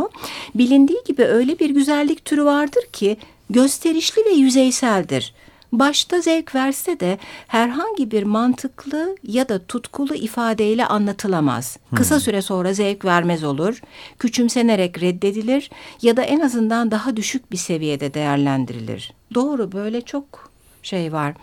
Bilindiği 0.55 0.99
gibi 1.05 1.23
öyle 1.23 1.59
bir 1.59 1.69
güzellik 1.69 2.25
türü 2.25 2.45
vardır 2.45 2.83
ki 2.91 3.17
gösterişli 3.49 4.25
ve 4.25 4.29
yüzeyseldir 4.29 5.33
başta 5.71 6.21
zevk 6.21 6.55
verse 6.55 6.99
de 6.99 7.17
herhangi 7.47 8.11
bir 8.11 8.23
mantıklı 8.23 9.17
ya 9.23 9.49
da 9.49 9.59
tutkulu 9.59 10.15
ifadeyle 10.15 10.85
anlatılamaz. 10.85 11.77
Hmm. 11.89 11.97
Kısa 11.97 12.19
süre 12.19 12.41
sonra 12.41 12.73
zevk 12.73 13.05
vermez 13.05 13.43
olur, 13.43 13.81
küçümsenerek 14.19 15.01
reddedilir 15.01 15.69
ya 16.01 16.17
da 16.17 16.21
en 16.21 16.39
azından 16.39 16.91
daha 16.91 17.15
düşük 17.15 17.51
bir 17.51 17.57
seviyede 17.57 18.13
değerlendirilir. 18.13 19.13
Doğru 19.33 19.71
böyle 19.71 20.01
çok 20.01 20.51
şey 20.83 21.13
var. 21.13 21.33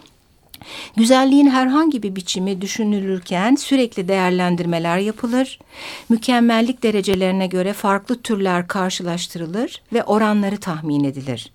Güzelliğin 0.97 1.51
herhangi 1.51 2.03
bir 2.03 2.17
biçimi 2.17 2.61
düşünülürken 2.61 3.55
sürekli 3.55 4.09
değerlendirmeler 4.09 4.99
yapılır. 4.99 5.59
Mükemmellik 6.09 6.83
derecelerine 6.83 7.47
göre 7.47 7.73
farklı 7.73 8.23
türler 8.23 8.69
karşılaştırılır 8.69 9.83
ve 9.93 10.05
oranları 10.05 10.57
tahmin 10.57 11.05
edilir. 11.05 11.53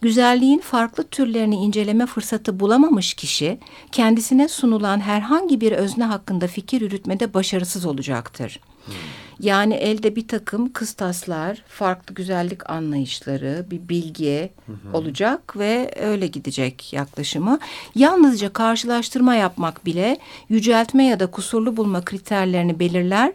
Güzelliğin 0.00 0.58
farklı 0.58 1.04
türlerini 1.04 1.56
inceleme 1.56 2.06
fırsatı 2.06 2.60
bulamamış 2.60 3.14
kişi 3.14 3.58
kendisine 3.92 4.48
sunulan 4.48 5.00
herhangi 5.00 5.60
bir 5.60 5.72
özne 5.72 6.04
hakkında 6.04 6.46
fikir 6.46 6.80
yürütmede 6.80 7.34
başarısız 7.34 7.86
olacaktır. 7.86 8.60
Hmm. 8.86 9.21
Yani 9.40 9.74
elde 9.74 10.16
bir 10.16 10.28
takım 10.28 10.72
kıstaslar, 10.72 11.62
farklı 11.68 12.14
güzellik 12.14 12.70
anlayışları, 12.70 13.66
bir 13.70 13.88
bilgi 13.88 14.50
hı 14.66 14.72
hı. 14.72 14.96
olacak 14.96 15.56
ve 15.56 15.94
öyle 16.00 16.26
gidecek 16.26 16.92
yaklaşımı. 16.92 17.58
Yalnızca 17.94 18.52
karşılaştırma 18.52 19.34
yapmak 19.34 19.86
bile 19.86 20.18
yüceltme 20.48 21.06
ya 21.06 21.20
da 21.20 21.26
kusurlu 21.26 21.76
bulma 21.76 22.04
kriterlerini 22.04 22.78
belirler 22.78 23.32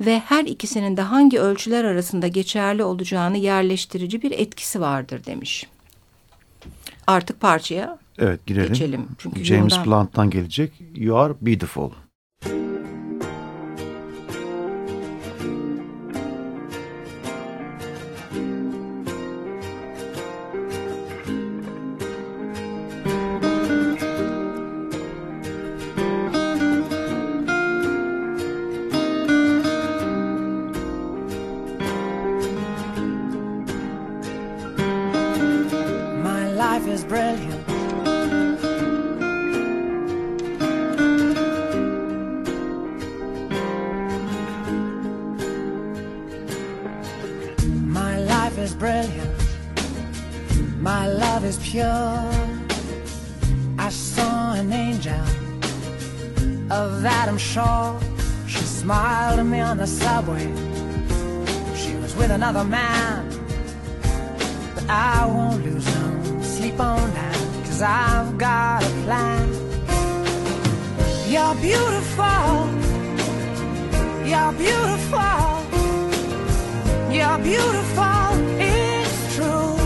ve 0.00 0.18
her 0.18 0.44
ikisinin 0.44 0.96
de 0.96 1.02
hangi 1.02 1.40
ölçüler 1.40 1.84
arasında 1.84 2.28
geçerli 2.28 2.84
olacağını 2.84 3.36
yerleştirici 3.36 4.22
bir 4.22 4.30
etkisi 4.30 4.80
vardır 4.80 5.24
demiş. 5.26 5.66
Artık 7.06 7.40
parçaya 7.40 7.98
evet, 8.18 8.46
girelim. 8.46 8.68
geçelim. 8.68 9.08
Çünkü 9.18 9.44
James 9.44 9.72
yoldan... 9.72 9.86
Blunt'tan 9.86 10.30
gelecek 10.30 10.72
You 10.94 11.18
Are 11.18 11.34
Beautiful. 11.40 11.90
life 36.84 36.92
is 36.92 37.04
brilliant. 37.04 37.68
My 47.86 48.18
life 48.18 48.58
is 48.58 48.74
brilliant. 48.74 49.30
My 50.78 51.06
love 51.06 51.44
is 51.46 51.56
pure. 51.58 52.30
I 53.78 53.88
saw 53.88 54.52
an 54.52 54.70
angel. 54.70 55.14
Of 56.70 57.04
Adam 57.06 57.38
Shaw. 57.38 57.98
She 58.46 58.60
smiled 58.60 59.40
at 59.40 59.46
me 59.46 59.60
on 59.60 59.78
the 59.78 59.86
subway. 59.86 60.52
She 61.74 61.94
was 61.96 62.14
with 62.14 62.30
another 62.30 62.64
man. 62.64 63.26
but 64.74 64.84
I 64.90 65.24
won't 65.26 65.64
lose 65.64 65.93
sleep 66.74 66.80
on 66.80 67.14
that, 67.14 67.36
cause 67.64 67.82
I've 67.82 68.36
got 68.38 68.82
a 68.82 68.90
plan. 69.04 69.48
You're 71.28 71.54
beautiful, 71.56 72.68
you're 74.24 74.52
beautiful, 74.64 75.46
you're 77.10 77.38
beautiful, 77.38 78.26
it's 78.60 79.34
true. 79.34 79.76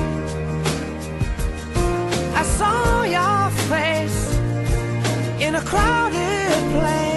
I 2.34 2.42
saw 2.58 3.02
your 3.04 3.50
face 3.68 4.20
in 5.40 5.54
a 5.54 5.62
crowded 5.62 6.52
place, 6.74 7.07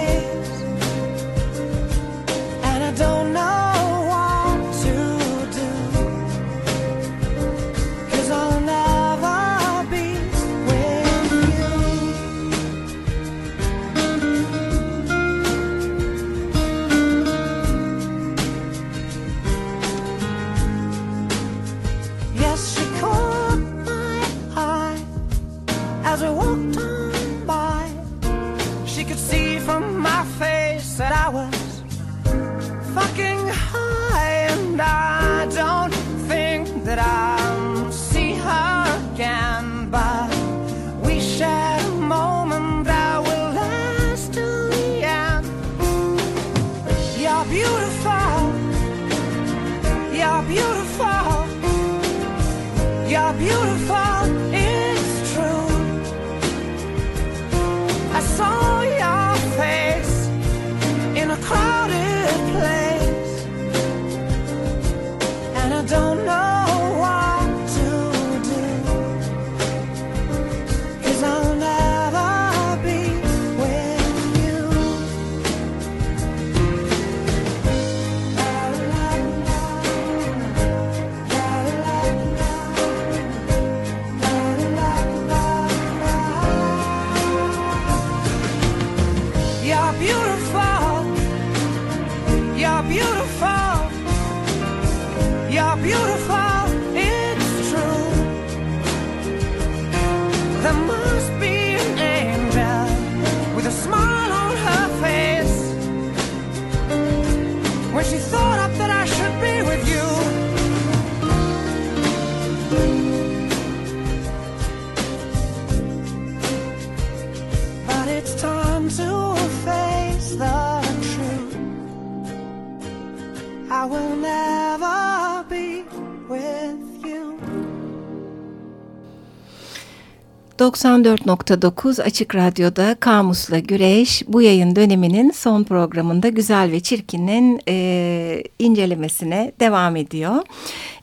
94.9 130.58 132.02
Açık 132.02 132.34
Radyo'da 132.34 132.96
Kamus'la 133.00 133.58
Güreş 133.58 134.22
bu 134.28 134.42
yayın 134.42 134.76
döneminin 134.76 135.30
son 135.30 135.64
programında 135.64 136.28
Güzel 136.28 136.72
ve 136.72 136.80
Çirkin'in 136.80 137.60
e, 137.68 138.42
incelemesine 138.58 139.52
devam 139.60 139.96
ediyor. 139.96 140.36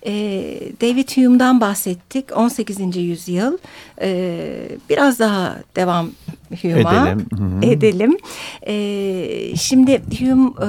E, 0.06 0.12
David 0.82 1.10
Hume'dan 1.10 1.62
bahsettik 1.62 2.38
18. 2.38 2.98
yüzyıl 2.98 3.58
e, 4.02 4.40
biraz 4.90 5.20
daha 5.20 5.56
devam 5.76 6.12
Hume'a 6.62 7.08
edelim. 7.10 7.64
edelim. 7.64 8.18
E, 8.68 9.56
şimdi 9.56 10.02
Hume 10.20 10.50
e, 10.50 10.68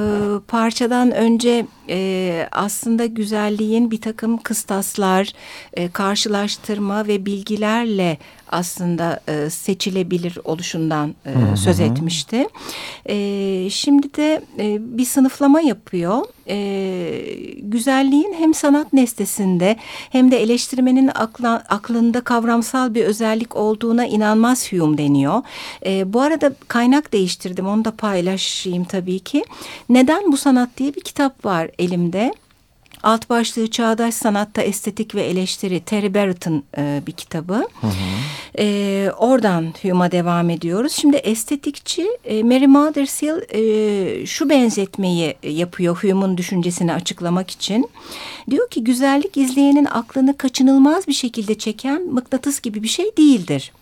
parçadan 0.49 1.11
önce 1.11 1.67
e, 1.89 2.49
aslında 2.53 3.07
güzelliğin 3.07 3.91
bir 3.91 4.01
takım 4.01 4.39
kıstaslar, 4.39 5.33
e, 5.75 5.91
karşılaştırma 5.91 7.07
ve 7.07 7.27
bilgilerle 7.27 8.19
aslında 8.51 9.21
e, 9.29 9.51
seçilebilir 9.51 10.39
oluşundan 10.45 11.15
e, 11.27 11.31
hı 11.31 11.39
hı. 11.39 11.57
söz 11.57 11.81
etmişti. 11.81 12.47
E, 13.09 13.17
şimdi 13.71 14.15
de 14.15 14.43
e, 14.59 14.99
bir 14.99 15.05
sınıflama 15.05 15.61
yapıyor. 15.61 16.25
E, 16.49 16.59
güzelliğin 17.63 18.35
hem 18.39 18.55
sanat 18.55 18.93
nesnesinde 18.93 19.77
hem 20.11 20.31
de 20.31 20.43
eleştirmenin 20.43 21.11
akla, 21.15 21.65
aklında 21.69 22.21
kavramsal 22.21 22.95
bir 22.95 23.05
özellik 23.05 23.57
olduğuna 23.57 24.07
inanmaz 24.07 24.73
Hume 24.73 24.99
deniyor. 24.99 25.43
E, 25.87 26.13
bu 26.13 26.21
arada 26.21 26.53
kaynak 26.69 27.13
değiştirdim 27.13 27.67
onu 27.67 27.85
da 27.85 27.91
paylaşayım 27.91 28.85
tabii 28.85 29.19
ki. 29.19 29.45
Neden 29.89 30.33
bu 30.33 30.37
sanat 30.37 30.69
diye 30.77 30.95
bir 30.95 31.01
kitap 31.01 31.45
var 31.45 31.71
elimde. 31.79 32.33
Alt 33.03 33.31
başlığı 33.31 33.71
Çağdaş 33.71 34.15
Sanatta 34.15 34.63
Estetik 34.63 35.15
ve 35.15 35.23
Eleştiri 35.23 35.81
Terry 35.81 36.15
Barrett'ın 36.15 36.63
e, 36.79 37.03
bir 37.07 37.13
kitabı. 37.13 37.55
Hı 37.55 37.87
hı. 37.87 37.93
E, 38.59 39.11
oradan 39.19 39.75
Hume'a 39.83 40.13
devam 40.13 40.51
ediyoruz. 40.51 40.93
Şimdi 40.93 41.17
estetikçi 41.17 42.07
e, 42.25 42.43
Mary 42.43 42.67
Mothershill 42.67 43.55
e, 43.55 44.27
şu 44.27 44.51
benzetmeyi 44.51 45.35
yapıyor 45.43 45.97
Hume'un 45.97 46.37
düşüncesini 46.39 46.93
açıklamak 46.93 47.51
için. 47.51 47.91
Diyor 48.51 48.71
ki 48.71 48.85
güzellik 48.85 49.37
izleyenin 49.37 49.85
aklını 49.85 50.37
kaçınılmaz 50.37 51.09
bir 51.09 51.13
şekilde 51.13 51.55
çeken 51.59 52.03
mıknatıs 52.03 52.61
gibi 52.61 52.83
bir 52.83 52.89
şey 52.89 53.17
değildir. 53.17 53.73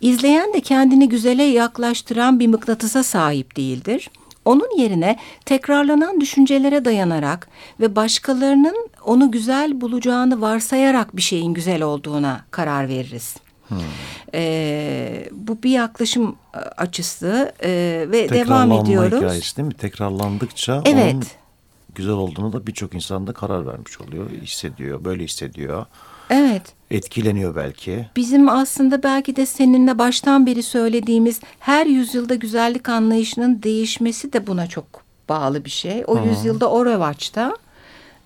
İzleyen 0.00 0.54
de 0.54 0.60
kendini 0.60 1.08
güzele 1.08 1.42
yaklaştıran 1.42 2.40
bir 2.40 2.46
mıknatısa 2.46 3.02
sahip 3.02 3.56
değildir. 3.56 4.10
Onun 4.44 4.78
yerine 4.78 5.18
tekrarlanan 5.44 6.20
düşüncelere 6.20 6.84
dayanarak 6.84 7.48
ve 7.80 7.96
başkalarının 7.96 8.88
onu 9.04 9.30
güzel 9.30 9.80
bulacağını 9.80 10.40
varsayarak 10.40 11.16
bir 11.16 11.22
şeyin 11.22 11.54
güzel 11.54 11.82
olduğuna 11.82 12.44
karar 12.50 12.88
veririz. 12.88 13.36
Hmm. 13.68 13.78
Ee, 14.34 15.28
bu 15.32 15.62
bir 15.62 15.70
yaklaşım 15.70 16.36
e, 16.54 16.58
açısı 16.58 17.52
e, 17.62 17.70
ve 18.08 18.28
devam 18.28 18.72
ediyoruz. 18.72 19.18
hikayesi 19.18 19.56
değil 19.56 19.68
mi? 19.68 19.74
Tekrarlandıkça 19.74 20.82
evet. 20.84 21.14
onun 21.14 21.24
güzel 21.94 22.12
olduğunu 22.12 22.52
da 22.52 22.66
birçok 22.66 22.94
insan 22.94 23.26
da 23.26 23.32
karar 23.32 23.66
vermiş 23.66 24.00
oluyor, 24.00 24.30
hissediyor, 24.30 25.04
böyle 25.04 25.24
hissediyor. 25.24 25.86
Evet. 26.30 26.62
Etkileniyor 26.90 27.56
belki. 27.56 28.06
Bizim 28.16 28.48
aslında 28.48 29.02
belki 29.02 29.36
de 29.36 29.46
seninle 29.46 29.98
baştan 29.98 30.46
beri 30.46 30.62
söylediğimiz 30.62 31.40
her 31.58 31.86
yüzyılda 31.86 32.34
güzellik 32.34 32.88
anlayışının 32.88 33.62
değişmesi 33.62 34.32
de 34.32 34.46
buna 34.46 34.66
çok 34.66 34.84
bağlı 35.28 35.64
bir 35.64 35.70
şey. 35.70 36.04
O 36.06 36.18
Hı. 36.18 36.28
yüzyılda 36.28 36.70
o 36.70 36.86
revaçta 36.86 37.56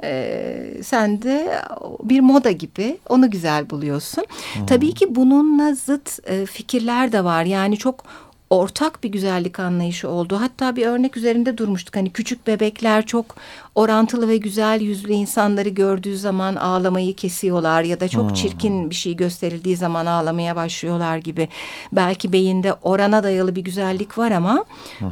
e, 0.02 0.80
sen 0.82 1.22
de 1.22 1.58
bir 2.02 2.20
moda 2.20 2.50
gibi 2.50 2.98
onu 3.08 3.30
güzel 3.30 3.70
buluyorsun. 3.70 4.24
Hı. 4.54 4.66
Tabii 4.66 4.94
ki 4.94 5.14
bununla 5.14 5.74
zıt 5.74 6.18
e, 6.28 6.46
fikirler 6.46 7.12
de 7.12 7.24
var. 7.24 7.44
Yani 7.44 7.76
çok 7.76 8.04
ortak 8.50 9.04
bir 9.04 9.08
güzellik 9.08 9.60
anlayışı 9.60 10.08
oldu. 10.08 10.40
Hatta 10.40 10.76
bir 10.76 10.86
örnek 10.86 11.16
üzerinde 11.16 11.58
durmuştuk. 11.58 11.96
Hani 11.96 12.12
küçük 12.12 12.46
bebekler 12.46 13.06
çok 13.06 13.36
orantılı 13.74 14.28
ve 14.28 14.36
güzel 14.36 14.80
yüzlü 14.80 15.12
insanları 15.12 15.68
gördüğü 15.68 16.18
zaman 16.18 16.56
ağlamayı 16.56 17.16
kesiyorlar 17.16 17.82
ya 17.82 18.00
da 18.00 18.08
çok 18.08 18.28
hmm. 18.28 18.34
çirkin 18.34 18.90
bir 18.90 18.94
şey 18.94 19.16
gösterildiği 19.16 19.76
zaman 19.76 20.06
ağlamaya 20.06 20.56
başlıyorlar 20.56 21.16
gibi. 21.16 21.48
Belki 21.92 22.32
beyinde 22.32 22.74
orana 22.82 23.22
dayalı 23.22 23.56
bir 23.56 23.62
güzellik 23.62 24.18
var 24.18 24.30
ama 24.30 24.64
hmm. 24.98 25.08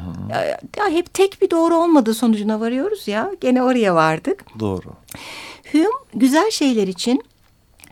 ya 0.76 0.88
hep 0.88 1.14
tek 1.14 1.42
bir 1.42 1.50
doğru 1.50 1.76
olmadığı 1.76 2.14
sonucuna 2.14 2.60
varıyoruz 2.60 3.08
ya. 3.08 3.30
Gene 3.40 3.62
oraya 3.62 3.94
vardık. 3.94 4.44
Doğru. 4.60 4.88
Hume 5.72 5.86
güzel 6.14 6.50
şeyler 6.50 6.88
için 6.88 7.22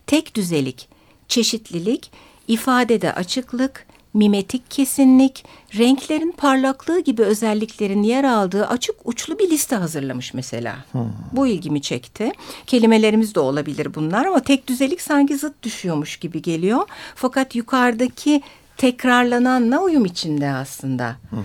tek 0.07 0.35
düzelik, 0.35 0.89
çeşitlilik, 1.29 2.13
ifadede 2.49 3.13
açıklık, 3.13 3.87
mimetik 4.15 4.71
kesinlik, 4.71 5.45
renklerin 5.79 6.35
parlaklığı 6.37 7.01
gibi 7.01 7.23
özelliklerin 7.23 8.03
yer 8.03 8.25
aldığı 8.25 8.67
açık 8.67 8.97
uçlu 9.05 9.39
bir 9.39 9.51
liste 9.51 9.77
hazırlamış 9.77 10.35
mesela. 10.35 10.77
Hmm. 10.93 11.13
Bu 11.33 11.47
ilgimi 11.47 11.83
çekti. 11.83 12.33
Kelimelerimiz 12.67 13.35
de 13.35 13.41
olabilir 13.41 13.95
bunlar 13.95 14.27
ama 14.27 14.41
tek 14.41 14.69
düzelik 14.69 15.01
sanki 15.01 15.37
zıt 15.37 15.63
düşüyormuş 15.63 16.17
gibi 16.17 16.43
geliyor. 16.43 16.83
Fakat 17.15 17.55
yukarıdaki 17.55 18.43
tekrarlananla 18.77 19.81
uyum 19.81 20.05
içinde 20.05 20.51
aslında. 20.51 21.17
Hmm. 21.31 21.45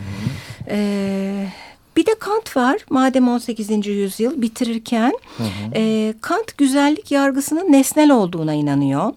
Ee, 0.70 1.48
bir 1.98 2.06
de 2.06 2.16
Kant 2.20 2.58
var. 2.58 2.78
Madem 2.90 3.28
18. 3.28 3.88
yüzyıl 3.88 4.42
bitirirken 4.42 5.14
hı 5.38 5.44
E, 5.76 6.14
Kant 6.22 6.58
güzellik 6.58 7.12
yargısının 7.12 7.72
nesnel 7.72 8.12
olduğuna 8.12 8.54
inanıyor. 8.54 9.14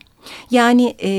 Yani 0.50 0.96
e, 1.02 1.11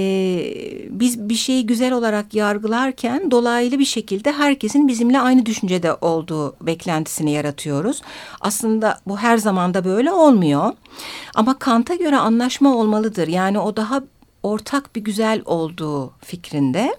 biz 0.89 1.29
bir 1.29 1.35
şeyi 1.35 1.65
güzel 1.65 1.93
olarak 1.93 2.33
yargılarken 2.33 3.31
dolaylı 3.31 3.79
bir 3.79 3.85
şekilde 3.85 4.31
herkesin 4.31 4.87
bizimle 4.87 5.19
aynı 5.19 5.45
düşüncede 5.45 5.93
olduğu 5.93 6.55
beklentisini 6.61 7.31
yaratıyoruz. 7.31 8.01
Aslında 8.41 8.99
bu 9.07 9.17
her 9.17 9.37
zaman 9.37 9.73
da 9.73 9.85
böyle 9.85 10.11
olmuyor. 10.11 10.73
Ama 11.35 11.59
Kant'a 11.59 11.95
göre 11.95 12.17
anlaşma 12.17 12.75
olmalıdır. 12.75 13.27
Yani 13.27 13.59
o 13.59 13.75
daha 13.75 14.03
ortak 14.43 14.95
bir 14.95 15.01
güzel 15.01 15.41
olduğu 15.45 16.13
fikrinde. 16.21 16.95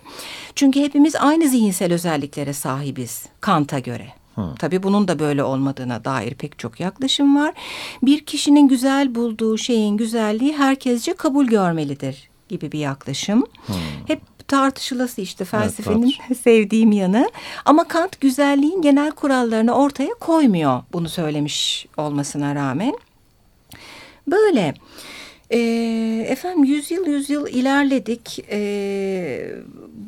Çünkü 0.54 0.80
hepimiz 0.80 1.16
aynı 1.16 1.48
zihinsel 1.48 1.92
özelliklere 1.92 2.52
sahibiz 2.52 3.26
Kant'a 3.40 3.78
göre. 3.78 4.23
Hı. 4.34 4.54
Tabii 4.58 4.82
bunun 4.82 5.08
da 5.08 5.18
böyle 5.18 5.44
olmadığına 5.44 6.04
dair 6.04 6.34
pek 6.34 6.58
çok 6.58 6.80
yaklaşım 6.80 7.36
var. 7.36 7.54
Bir 8.02 8.24
kişinin 8.24 8.68
güzel 8.68 9.14
bulduğu 9.14 9.58
şeyin 9.58 9.96
güzelliği 9.96 10.56
herkesce 10.56 11.14
kabul 11.14 11.46
görmelidir 11.46 12.28
gibi 12.48 12.72
bir 12.72 12.78
yaklaşım. 12.78 13.46
Hı. 13.66 13.72
Hep 14.06 14.20
tartışılası 14.48 15.20
işte 15.20 15.44
felsefenin 15.44 16.14
evet, 16.28 16.38
sevdiğim 16.42 16.92
yanı. 16.92 17.30
Ama 17.64 17.88
Kant 17.88 18.20
güzelliğin 18.20 18.82
genel 18.82 19.10
kurallarını 19.10 19.74
ortaya 19.74 20.14
koymuyor 20.20 20.82
bunu 20.92 21.08
söylemiş 21.08 21.86
olmasına 21.96 22.54
rağmen. 22.54 22.94
Böyle. 24.26 24.74
E, 25.50 25.58
efendim 26.28 26.64
yüzyıl 26.64 27.06
yüzyıl 27.06 27.46
ilerledik. 27.46 28.44
E, 28.50 28.58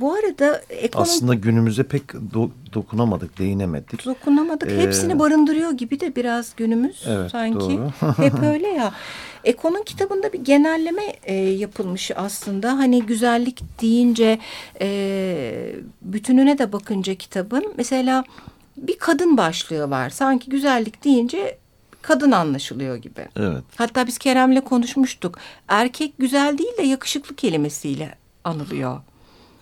bu 0.01 0.15
arada 0.15 0.63
ekonomi... 0.69 1.09
Aslında 1.09 1.35
günümüze 1.35 1.83
pek 1.83 2.03
do 2.35 2.51
dokunamadık, 2.75 3.39
değinemedik. 3.39 4.07
Dokunamadık. 4.07 4.73
Ee... 4.73 4.81
Hepsini 4.81 5.19
barındırıyor 5.19 5.71
gibi 5.71 6.01
de 6.01 6.17
biraz 6.17 6.57
günümüz 6.57 7.05
evet, 7.07 7.31
sanki. 7.31 7.61
Doğru. 7.61 7.91
Hep 8.17 8.43
öyle 8.43 8.69
ya. 8.69 8.93
Ekon'un 9.45 9.83
kitabında 9.83 10.33
bir 10.33 10.41
genelleme 10.41 11.03
e, 11.23 11.35
yapılmış 11.35 12.11
aslında. 12.17 12.79
Hani 12.79 13.03
güzellik 13.03 13.81
deyince 13.81 14.39
e, 14.81 15.73
bütününe 16.03 16.59
de 16.59 16.73
bakınca 16.73 17.15
kitabın. 17.15 17.75
Mesela 17.77 18.25
bir 18.77 18.99
kadın 18.99 19.37
başlığı 19.37 19.91
var. 19.91 20.11
Sanki 20.11 20.51
güzellik 20.51 21.05
deyince 21.05 21.59
kadın 22.03 22.33
anlaşılıyor 22.33 22.97
gibi. 22.97 23.29
Evet. 23.37 23.63
Hatta 23.77 24.07
biz 24.07 24.19
Kerem'le 24.19 24.61
konuşmuştuk. 24.61 25.39
Erkek 25.69 26.15
güzel 26.19 26.59
değil 26.59 26.77
de 26.79 26.83
yakışıklı 26.83 27.37
kelimesiyle 27.37 28.15
anılıyor. 28.45 29.01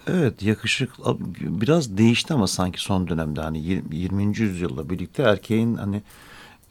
Evet 0.07 0.43
yakışık 0.43 0.91
biraz 1.39 1.99
değişti 1.99 2.35
ama 2.35 2.47
sanki 2.47 2.81
son 2.81 3.09
dönemde 3.09 3.41
hani 3.41 3.83
20. 3.93 4.39
yüzyılla 4.39 4.91
birlikte 4.91 5.23
erkeğin 5.23 5.75
hani 5.75 6.03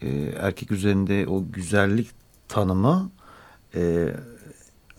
e, 0.02 0.08
erkek 0.40 0.70
üzerinde 0.70 1.26
o 1.26 1.44
güzellik 1.52 2.10
tanımı 2.48 3.10
e, 3.74 4.08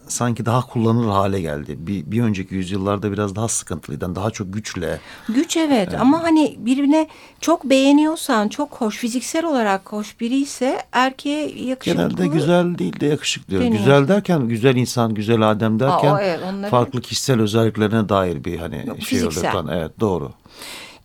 sanki 0.07 0.45
daha 0.45 0.61
kullanılır 0.61 1.09
hale 1.09 1.41
geldi. 1.41 1.75
Bir, 1.79 2.11
bir 2.11 2.21
önceki 2.21 2.55
yüzyıllarda 2.55 3.11
biraz 3.11 3.35
daha 3.35 3.47
sıkıntılıydı. 3.47 4.15
Daha 4.15 4.31
çok 4.31 4.53
güçle. 4.53 4.99
Güç 5.29 5.57
evet, 5.57 5.89
evet 5.91 6.01
ama 6.01 6.23
hani 6.23 6.55
birbirine 6.59 7.07
çok 7.41 7.63
beğeniyorsan 7.63 8.47
çok 8.47 8.75
hoş 8.75 8.97
fiziksel 8.97 9.45
olarak 9.45 9.91
hoş 9.91 10.19
biri 10.19 10.35
ise 10.35 10.81
erkeğe 10.91 11.63
yakışıklı. 11.63 12.01
Genelde 12.01 12.27
güzel 12.27 12.77
değil 12.77 12.99
de 12.99 13.05
yakışıklı. 13.05 13.59
Deniyor. 13.59 13.71
Güzel 13.71 14.07
derken 14.07 14.47
güzel 14.47 14.75
insan, 14.75 15.13
güzel 15.13 15.51
adem 15.51 15.79
derken 15.79 16.13
Aa, 16.13 16.21
evet, 16.21 16.39
onları... 16.49 16.71
farklı 16.71 17.01
kişisel 17.01 17.41
özelliklerine 17.41 18.09
dair 18.09 18.43
bir 18.43 18.57
hani 18.57 18.83
Yok, 18.87 18.97
şey 19.01 19.19
fiziksel. 19.19 19.65
Evet 19.71 19.99
doğru. 19.99 20.31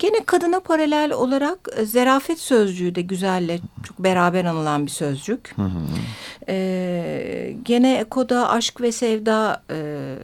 Gene 0.00 0.24
kadına 0.24 0.60
paralel 0.60 1.12
olarak 1.12 1.58
e, 1.76 1.84
zerafet 1.84 2.40
sözcüğü 2.40 2.94
de 2.94 3.02
güzelle 3.02 3.58
çok 3.84 3.98
beraber 3.98 4.44
anılan 4.44 4.86
bir 4.86 4.90
sözcük. 4.90 5.52
Hı 5.56 5.62
hı. 5.62 5.80
Ee, 6.48 7.56
gene 7.62 7.98
Eko'da 7.98 8.50
aşk 8.50 8.80
ve 8.80 8.92
sevda 8.92 9.62
e, 9.70 10.16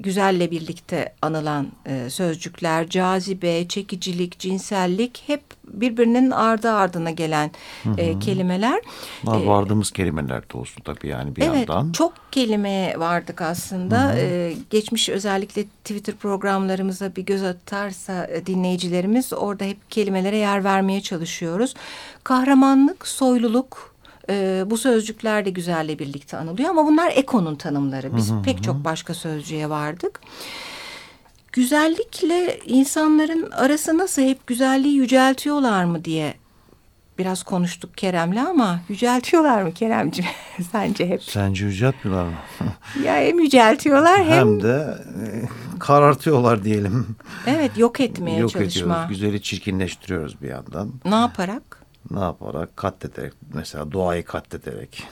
güzelle 0.00 0.50
birlikte 0.50 1.14
anılan 1.22 1.66
e, 1.86 2.10
sözcükler, 2.10 2.88
cazibe, 2.88 3.68
çekicilik, 3.68 4.38
cinsellik 4.38 5.22
hep 5.26 5.42
birbirinin 5.64 6.30
ardı 6.30 6.70
ardına 6.70 7.10
gelen 7.10 7.50
hı 7.82 7.90
hı. 7.90 8.00
E, 8.00 8.18
kelimeler. 8.18 8.80
Var, 9.24 9.40
e, 9.40 9.46
vardığımız 9.46 9.90
kelimeler 9.90 10.42
de 10.42 10.58
olsun 10.58 10.82
tabii 10.82 11.08
yani 11.08 11.36
bir 11.36 11.42
evet, 11.42 11.68
yandan. 11.68 11.84
Evet 11.84 11.94
çok 11.94 12.12
kelimeye 12.30 13.00
vardık 13.00 13.40
aslında. 13.42 14.04
Hı 14.04 14.12
hı. 14.12 14.16
E, 14.16 14.54
geçmiş 14.70 15.08
özellikle 15.08 15.64
Twitter 15.64 16.14
programlarımıza 16.14 17.16
bir 17.16 17.22
göz 17.22 17.42
atarsa 17.42 18.26
e, 18.26 18.46
dinleyicilerimiz 18.46 19.32
orada 19.32 19.64
hep 19.64 19.90
kelimelere 19.90 20.36
yer 20.36 20.64
vermeye 20.64 21.00
çalışıyoruz. 21.00 21.74
Kahramanlık, 22.24 23.06
soyluluk, 23.06 23.94
e, 24.30 24.64
bu 24.66 24.78
sözcükler 24.78 25.44
de 25.44 25.50
güzelle 25.50 25.98
birlikte 25.98 26.36
anılıyor 26.36 26.70
ama 26.70 26.86
bunlar 26.86 27.12
Eko'nun 27.14 27.56
tanımları. 27.56 28.16
Biz 28.16 28.30
hı 28.30 28.34
hı. 28.34 28.42
pek 28.42 28.62
çok 28.62 28.84
başka 28.84 29.14
sözcüğe 29.14 29.68
vardık. 29.68 30.20
Güzellikle 31.52 32.58
insanların 32.66 33.50
arası 33.50 33.98
nasıl 33.98 34.22
hep 34.22 34.46
güzelliği 34.46 34.96
yüceltiyorlar 34.96 35.84
mı 35.84 36.04
diye 36.04 36.34
biraz 37.18 37.42
konuştuk 37.42 37.96
Kerem'le 37.96 38.36
ama 38.36 38.80
yüceltiyorlar 38.88 39.62
mı 39.62 39.74
Keremciğim 39.74 40.30
sence 40.72 41.08
hep? 41.08 41.22
Sence 41.22 41.64
yüceltmiyorlar 41.64 42.24
mı? 42.24 42.36
ya 43.04 43.16
hem 43.16 43.38
yüceltiyorlar 43.38 44.24
hem... 44.24 44.38
Hem 44.38 44.62
de 44.62 44.94
e, 45.24 45.48
karartıyorlar 45.78 46.64
diyelim. 46.64 47.16
Evet 47.46 47.78
yok 47.78 48.00
etmeye 48.00 48.38
yok 48.38 48.50
çalışma. 48.50 48.82
Yok 48.82 48.90
ediyoruz. 48.92 49.08
Güzeli 49.08 49.42
çirkinleştiriyoruz 49.42 50.42
bir 50.42 50.48
yandan. 50.48 50.92
Ne 51.04 51.14
yaparak? 51.14 51.77
Ne 52.10 52.20
yaparak? 52.20 52.76
Katlederek 52.76 53.32
mesela 53.54 53.92
doğayı 53.92 54.24
katlederek 54.24 55.02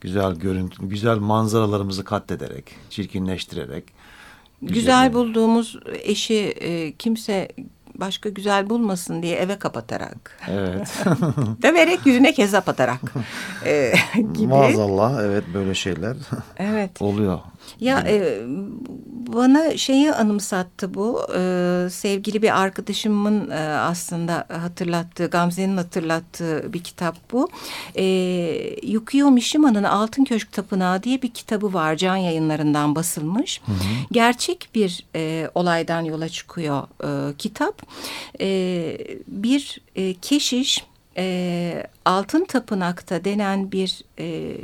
güzel 0.00 0.34
görüntü 0.34 0.88
güzel 0.88 1.18
manzaralarımızı 1.18 2.04
katlederek 2.04 2.64
çirkinleştirerek 2.90 3.84
güzel, 4.62 4.74
güzel 4.74 5.12
bulduğumuz 5.12 5.76
eşi 6.02 6.34
e, 6.34 6.92
kimse 6.92 7.48
başka 7.98 8.28
güzel 8.28 8.70
bulmasın 8.70 9.22
diye 9.22 9.36
eve 9.36 9.58
kapatarak. 9.58 10.38
Evet. 10.48 10.88
Döverek 11.62 12.06
yüzüne 12.06 12.32
kezap 12.34 12.68
atarak. 12.68 13.00
e, 13.66 13.92
gibi. 14.34 14.46
Maazallah 14.46 15.22
evet 15.22 15.44
böyle 15.54 15.74
şeyler. 15.74 16.16
Evet. 16.56 17.02
Oluyor. 17.02 17.38
Ya 17.80 18.04
e, 18.08 18.42
bana 19.32 19.76
şeyi 19.76 20.12
anımsattı 20.12 20.94
bu. 20.94 21.26
E, 21.36 21.40
sevgili 21.90 22.42
bir 22.42 22.60
arkadaşımın 22.62 23.50
e, 23.50 23.60
aslında 23.68 24.46
hatırlattığı, 24.48 25.26
Gamze'nin 25.26 25.76
hatırlattığı 25.76 26.72
bir 26.72 26.82
kitap 26.82 27.16
bu. 27.32 27.48
E, 27.94 28.04
Yukio 28.82 29.30
Mishima'nın 29.30 29.84
Altın 29.84 30.24
Köşk 30.24 30.52
Tapınağı 30.52 31.02
diye 31.02 31.22
bir 31.22 31.30
kitabı 31.30 31.72
var. 31.74 31.96
Can 31.96 32.16
yayınlarından 32.16 32.94
basılmış. 32.94 33.60
Hı 33.66 33.72
hı. 33.72 33.76
Gerçek 34.12 34.68
bir 34.74 35.06
e, 35.14 35.50
olaydan 35.54 36.00
yola 36.02 36.28
çıkıyor 36.28 36.82
e, 37.04 37.36
kitap. 37.36 37.82
E, 38.40 38.98
bir 39.28 39.80
e, 39.96 40.14
keşiş 40.14 40.84
e, 41.16 41.86
Altın 42.04 42.44
Tapınak'ta 42.44 43.24
denen 43.24 43.72
bir... 43.72 44.04
E, 44.18 44.56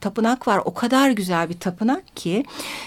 tapınak 0.00 0.48
var. 0.48 0.60
O 0.64 0.74
kadar 0.74 1.10
güzel 1.10 1.48
bir 1.48 1.58
tapınak 1.60 2.16
ki 2.16 2.44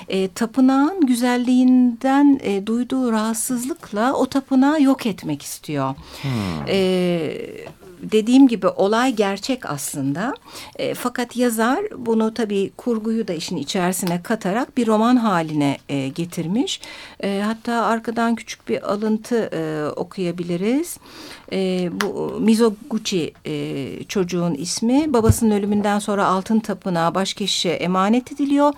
e, 0.10 0.28
tapınağın 0.28 1.06
güzelliğinden 1.06 2.40
e, 2.44 2.68
duyduğu 2.68 3.12
rahatsızlıkla 3.12 4.14
o 4.14 4.26
tapınağı 4.26 4.82
yok 4.82 5.06
etmek 5.06 5.42
istiyor. 5.42 5.96
Hmm. 6.22 6.30
E, 6.68 7.38
dediğim 8.02 8.48
gibi 8.48 8.68
olay 8.68 9.16
gerçek 9.16 9.70
aslında. 9.70 10.34
E, 10.76 10.94
fakat 10.94 11.38
yazar 11.38 11.80
bunu 11.98 12.34
tabii 12.34 12.72
kurguyu 12.78 13.28
da 13.28 13.34
işin 13.34 13.58
içerisine 13.58 14.22
katarak 14.24 14.78
bir 14.78 14.88
roman 14.88 15.16
haline 15.16 15.78
e, 15.90 16.08
getirmiş. 16.08 16.82
E, 17.24 17.42
hatta 17.46 17.74
arkadan 17.74 18.36
küçük 18.36 18.68
bir 18.68 18.92
alıntı 18.92 19.50
e, 19.54 19.90
okuyabiliriz. 19.96 20.98
E, 21.54 21.90
bu 22.02 22.38
Mizoguchi 22.40 23.34
e, 23.46 24.04
çocuğun 24.04 24.54
ismi. 24.54 25.14
Babasının 25.14 25.52
ölümünden 25.52 26.00
sonra 26.00 26.26
altın 26.26 26.60
tapınağı 26.60 27.16
başkeşişe 27.16 27.70
emanet 27.70 28.32
ediliyor. 28.32 28.74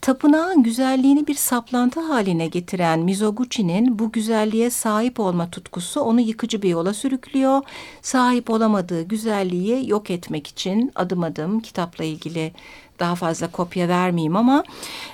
Tapınağın 0.00 0.62
güzelliğini 0.62 1.26
bir 1.26 1.34
saplantı 1.34 2.00
haline 2.00 2.46
getiren 2.46 3.00
Mizoguchi'nin 3.00 3.98
bu 3.98 4.12
güzelliğe 4.12 4.70
sahip 4.70 5.20
olma 5.20 5.50
tutkusu 5.50 6.00
onu 6.00 6.20
yıkıcı 6.20 6.62
bir 6.62 6.68
yola 6.68 6.94
sürüklüyor. 6.94 7.62
Sahip 8.02 8.50
olamadığı 8.50 9.02
güzelliği 9.02 9.90
yok 9.90 10.10
etmek 10.10 10.46
için 10.46 10.92
adım 10.94 11.22
adım 11.22 11.60
kitapla 11.60 12.04
ilgili 12.04 12.52
daha 12.98 13.14
fazla 13.14 13.50
kopya 13.50 13.88
vermeyeyim 13.88 14.36
ama... 14.36 14.64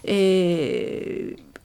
E, 0.09 0.17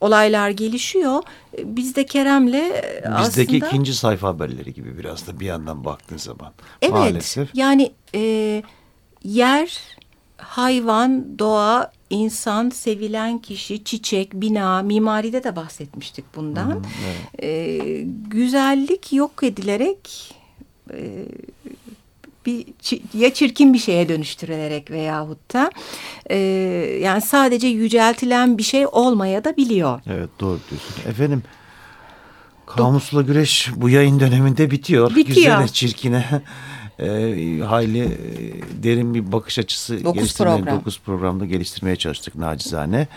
olaylar 0.02 0.50
gelişiyor. 0.50 1.24
Biz 1.64 1.96
de 1.96 2.06
Kerem'le 2.06 2.72
Bizdeki 3.20 3.52
aslında... 3.52 3.68
ikinci 3.68 3.94
sayfa 3.94 4.28
haberleri 4.28 4.74
gibi 4.74 4.98
biraz 4.98 5.28
da 5.28 5.40
bir 5.40 5.46
yandan 5.46 5.86
baktığın 5.86 6.18
zaman. 6.18 6.54
Evet 6.82 6.94
Maalesef. 6.94 7.50
yani 7.56 7.92
e, 8.16 8.64
yer, 9.24 9.82
hayvan, 10.38 11.40
doğa, 11.40 11.92
insan, 12.10 12.70
sevilen 12.70 13.40
kişi, 13.40 13.84
çiçek, 13.84 14.34
bina, 14.34 14.82
mimaride 14.82 15.44
de 15.44 15.56
bahsetmiştik 15.56 16.26
bundan. 16.36 16.76
Hmm, 16.76 16.84
evet. 17.06 17.44
e, 17.44 17.78
güzellik 18.28 19.14
yok 19.14 19.44
edilerek 19.44 20.36
e, 20.94 21.26
bir 22.46 22.66
ya 23.14 23.34
çirkin 23.34 23.74
bir 23.74 23.80
şeye 23.80 24.10
dönüştürülerek 24.10 24.92
veyahut 24.92 25.54
da 25.54 25.72
e, 26.30 26.38
yani 27.02 27.22
sadece 27.22 27.68
yüceltilen 27.68 28.58
bir 28.58 28.64
şey 28.64 28.86
olmaya 28.92 29.44
da 29.44 29.58
biliyor. 29.58 30.02
Evet 30.08 30.30
doğru 30.40 30.60
diyorsun. 30.70 31.10
Efendim 31.10 31.44
kamusla 32.66 33.22
güreş 33.22 33.70
bu 33.76 33.90
yayın 33.90 34.20
döneminde 34.20 34.72
bitiyor. 34.72 35.16
Bitiyor. 35.16 35.36
Güzele 35.36 35.68
çirkine 35.68 36.42
e, 37.00 37.60
hayli 37.60 38.04
e, 38.04 38.84
derin 38.84 39.14
bir 39.14 39.32
bakış 39.32 39.60
açısı 39.60 40.04
dokuz 40.04 40.38
program. 40.38 40.80
dokuz 40.80 41.00
programda 41.00 41.46
geliştirmeye 41.46 41.96
çalıştık 41.96 42.36
nacizane. 42.36 43.08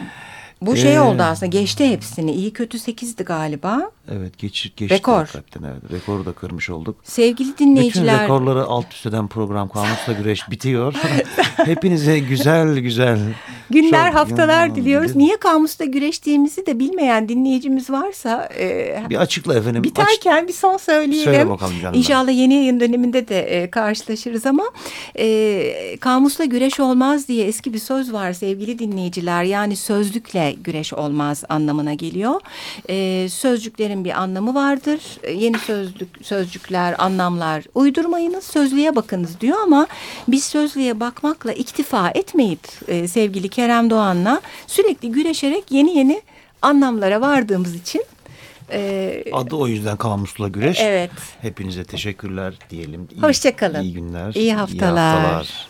Bu 0.62 0.76
şey 0.76 0.94
ee, 0.94 1.00
oldu 1.00 1.22
aslında 1.22 1.46
geçti 1.46 1.90
hepsini. 1.90 2.32
İyi 2.32 2.52
kötü 2.52 2.78
sekizdi 2.78 3.22
galiba. 3.22 3.90
Evet 4.10 4.38
geç, 4.38 4.72
geçti. 4.76 4.94
Rekor. 4.94 5.26
Hakikaten, 5.26 5.68
evet. 5.68 5.92
Rekoru 5.92 6.26
da 6.26 6.32
kırmış 6.32 6.70
olduk. 6.70 6.96
Sevgili 7.04 7.58
dinleyiciler. 7.58 8.14
Bütün 8.14 8.24
rekorları 8.24 8.64
alt 8.64 8.92
üst 8.92 9.06
eden 9.06 9.28
program 9.28 9.68
Kamusla 9.68 10.12
Güreş 10.12 10.50
bitiyor. 10.50 10.94
Hepinize 11.56 12.18
güzel 12.18 12.78
güzel. 12.78 13.18
Günler 13.70 14.06
çok, 14.06 14.20
haftalar 14.20 14.66
ya, 14.66 14.74
diliyoruz. 14.74 15.16
Niye 15.16 15.36
Kamusla 15.36 15.84
Güreştiğimizi 15.84 16.66
de 16.66 16.78
bilmeyen 16.78 17.28
dinleyicimiz 17.28 17.90
varsa. 17.90 18.48
E, 18.58 19.02
bir 19.10 19.16
açıkla 19.16 19.54
efendim. 19.54 19.82
Biterken 19.82 20.42
Aç... 20.42 20.48
bir 20.48 20.52
son 20.52 20.76
söyleyelim. 20.76 21.24
Söyle 21.24 21.48
bakalım 21.48 21.80
canım. 21.82 21.98
İnşallah 21.98 22.32
yeni 22.32 22.54
yayın 22.54 22.80
döneminde 22.80 23.28
de 23.28 23.40
e, 23.40 23.70
karşılaşırız 23.70 24.46
ama. 24.46 24.64
E, 25.18 25.96
Kamusla 26.00 26.44
Güreş 26.44 26.80
olmaz 26.80 27.28
diye 27.28 27.46
eski 27.46 27.72
bir 27.74 27.78
söz 27.78 28.12
var 28.12 28.32
sevgili 28.32 28.78
dinleyiciler. 28.78 29.42
Yani 29.42 29.76
sözlükle 29.76 30.54
güreş 30.64 30.92
olmaz 30.92 31.44
anlamına 31.48 31.94
geliyor. 31.94 32.40
E, 32.88 33.28
sözcüklerin 33.28 34.04
bir 34.04 34.20
anlamı 34.20 34.54
vardır. 34.54 35.00
E, 35.22 35.32
yeni 35.32 35.58
sözlük, 35.58 36.08
sözcükler, 36.22 36.94
anlamlar 36.98 37.64
uydurmayınız, 37.74 38.44
sözlüğe 38.44 38.96
bakınız 38.96 39.40
diyor 39.40 39.58
ama 39.62 39.86
biz 40.28 40.44
sözlüğe 40.44 41.00
bakmakla 41.00 41.52
iktifa 41.52 42.10
etmeyip 42.10 42.60
e, 42.88 43.08
sevgili 43.08 43.48
Kerem 43.60 43.90
Doğan'la 43.90 44.40
sürekli 44.66 45.12
güreşerek 45.12 45.64
yeni 45.70 45.98
yeni 45.98 46.22
anlamlara 46.62 47.20
vardığımız 47.20 47.74
için 47.74 48.04
ee, 48.72 49.24
Adı 49.32 49.56
o 49.56 49.66
yüzden 49.66 49.96
Kamusla 49.96 50.48
Güreş. 50.48 50.80
Evet. 50.80 51.10
Hepinize 51.40 51.84
teşekkürler 51.84 52.54
diyelim. 52.70 53.08
Hoşçakalın. 53.20 53.82
İyi 53.82 53.92
günler. 53.92 54.34
İyi 54.34 54.54
haftalar. 54.54 55.14
İyi 55.14 55.22
haftalar. 55.22 55.68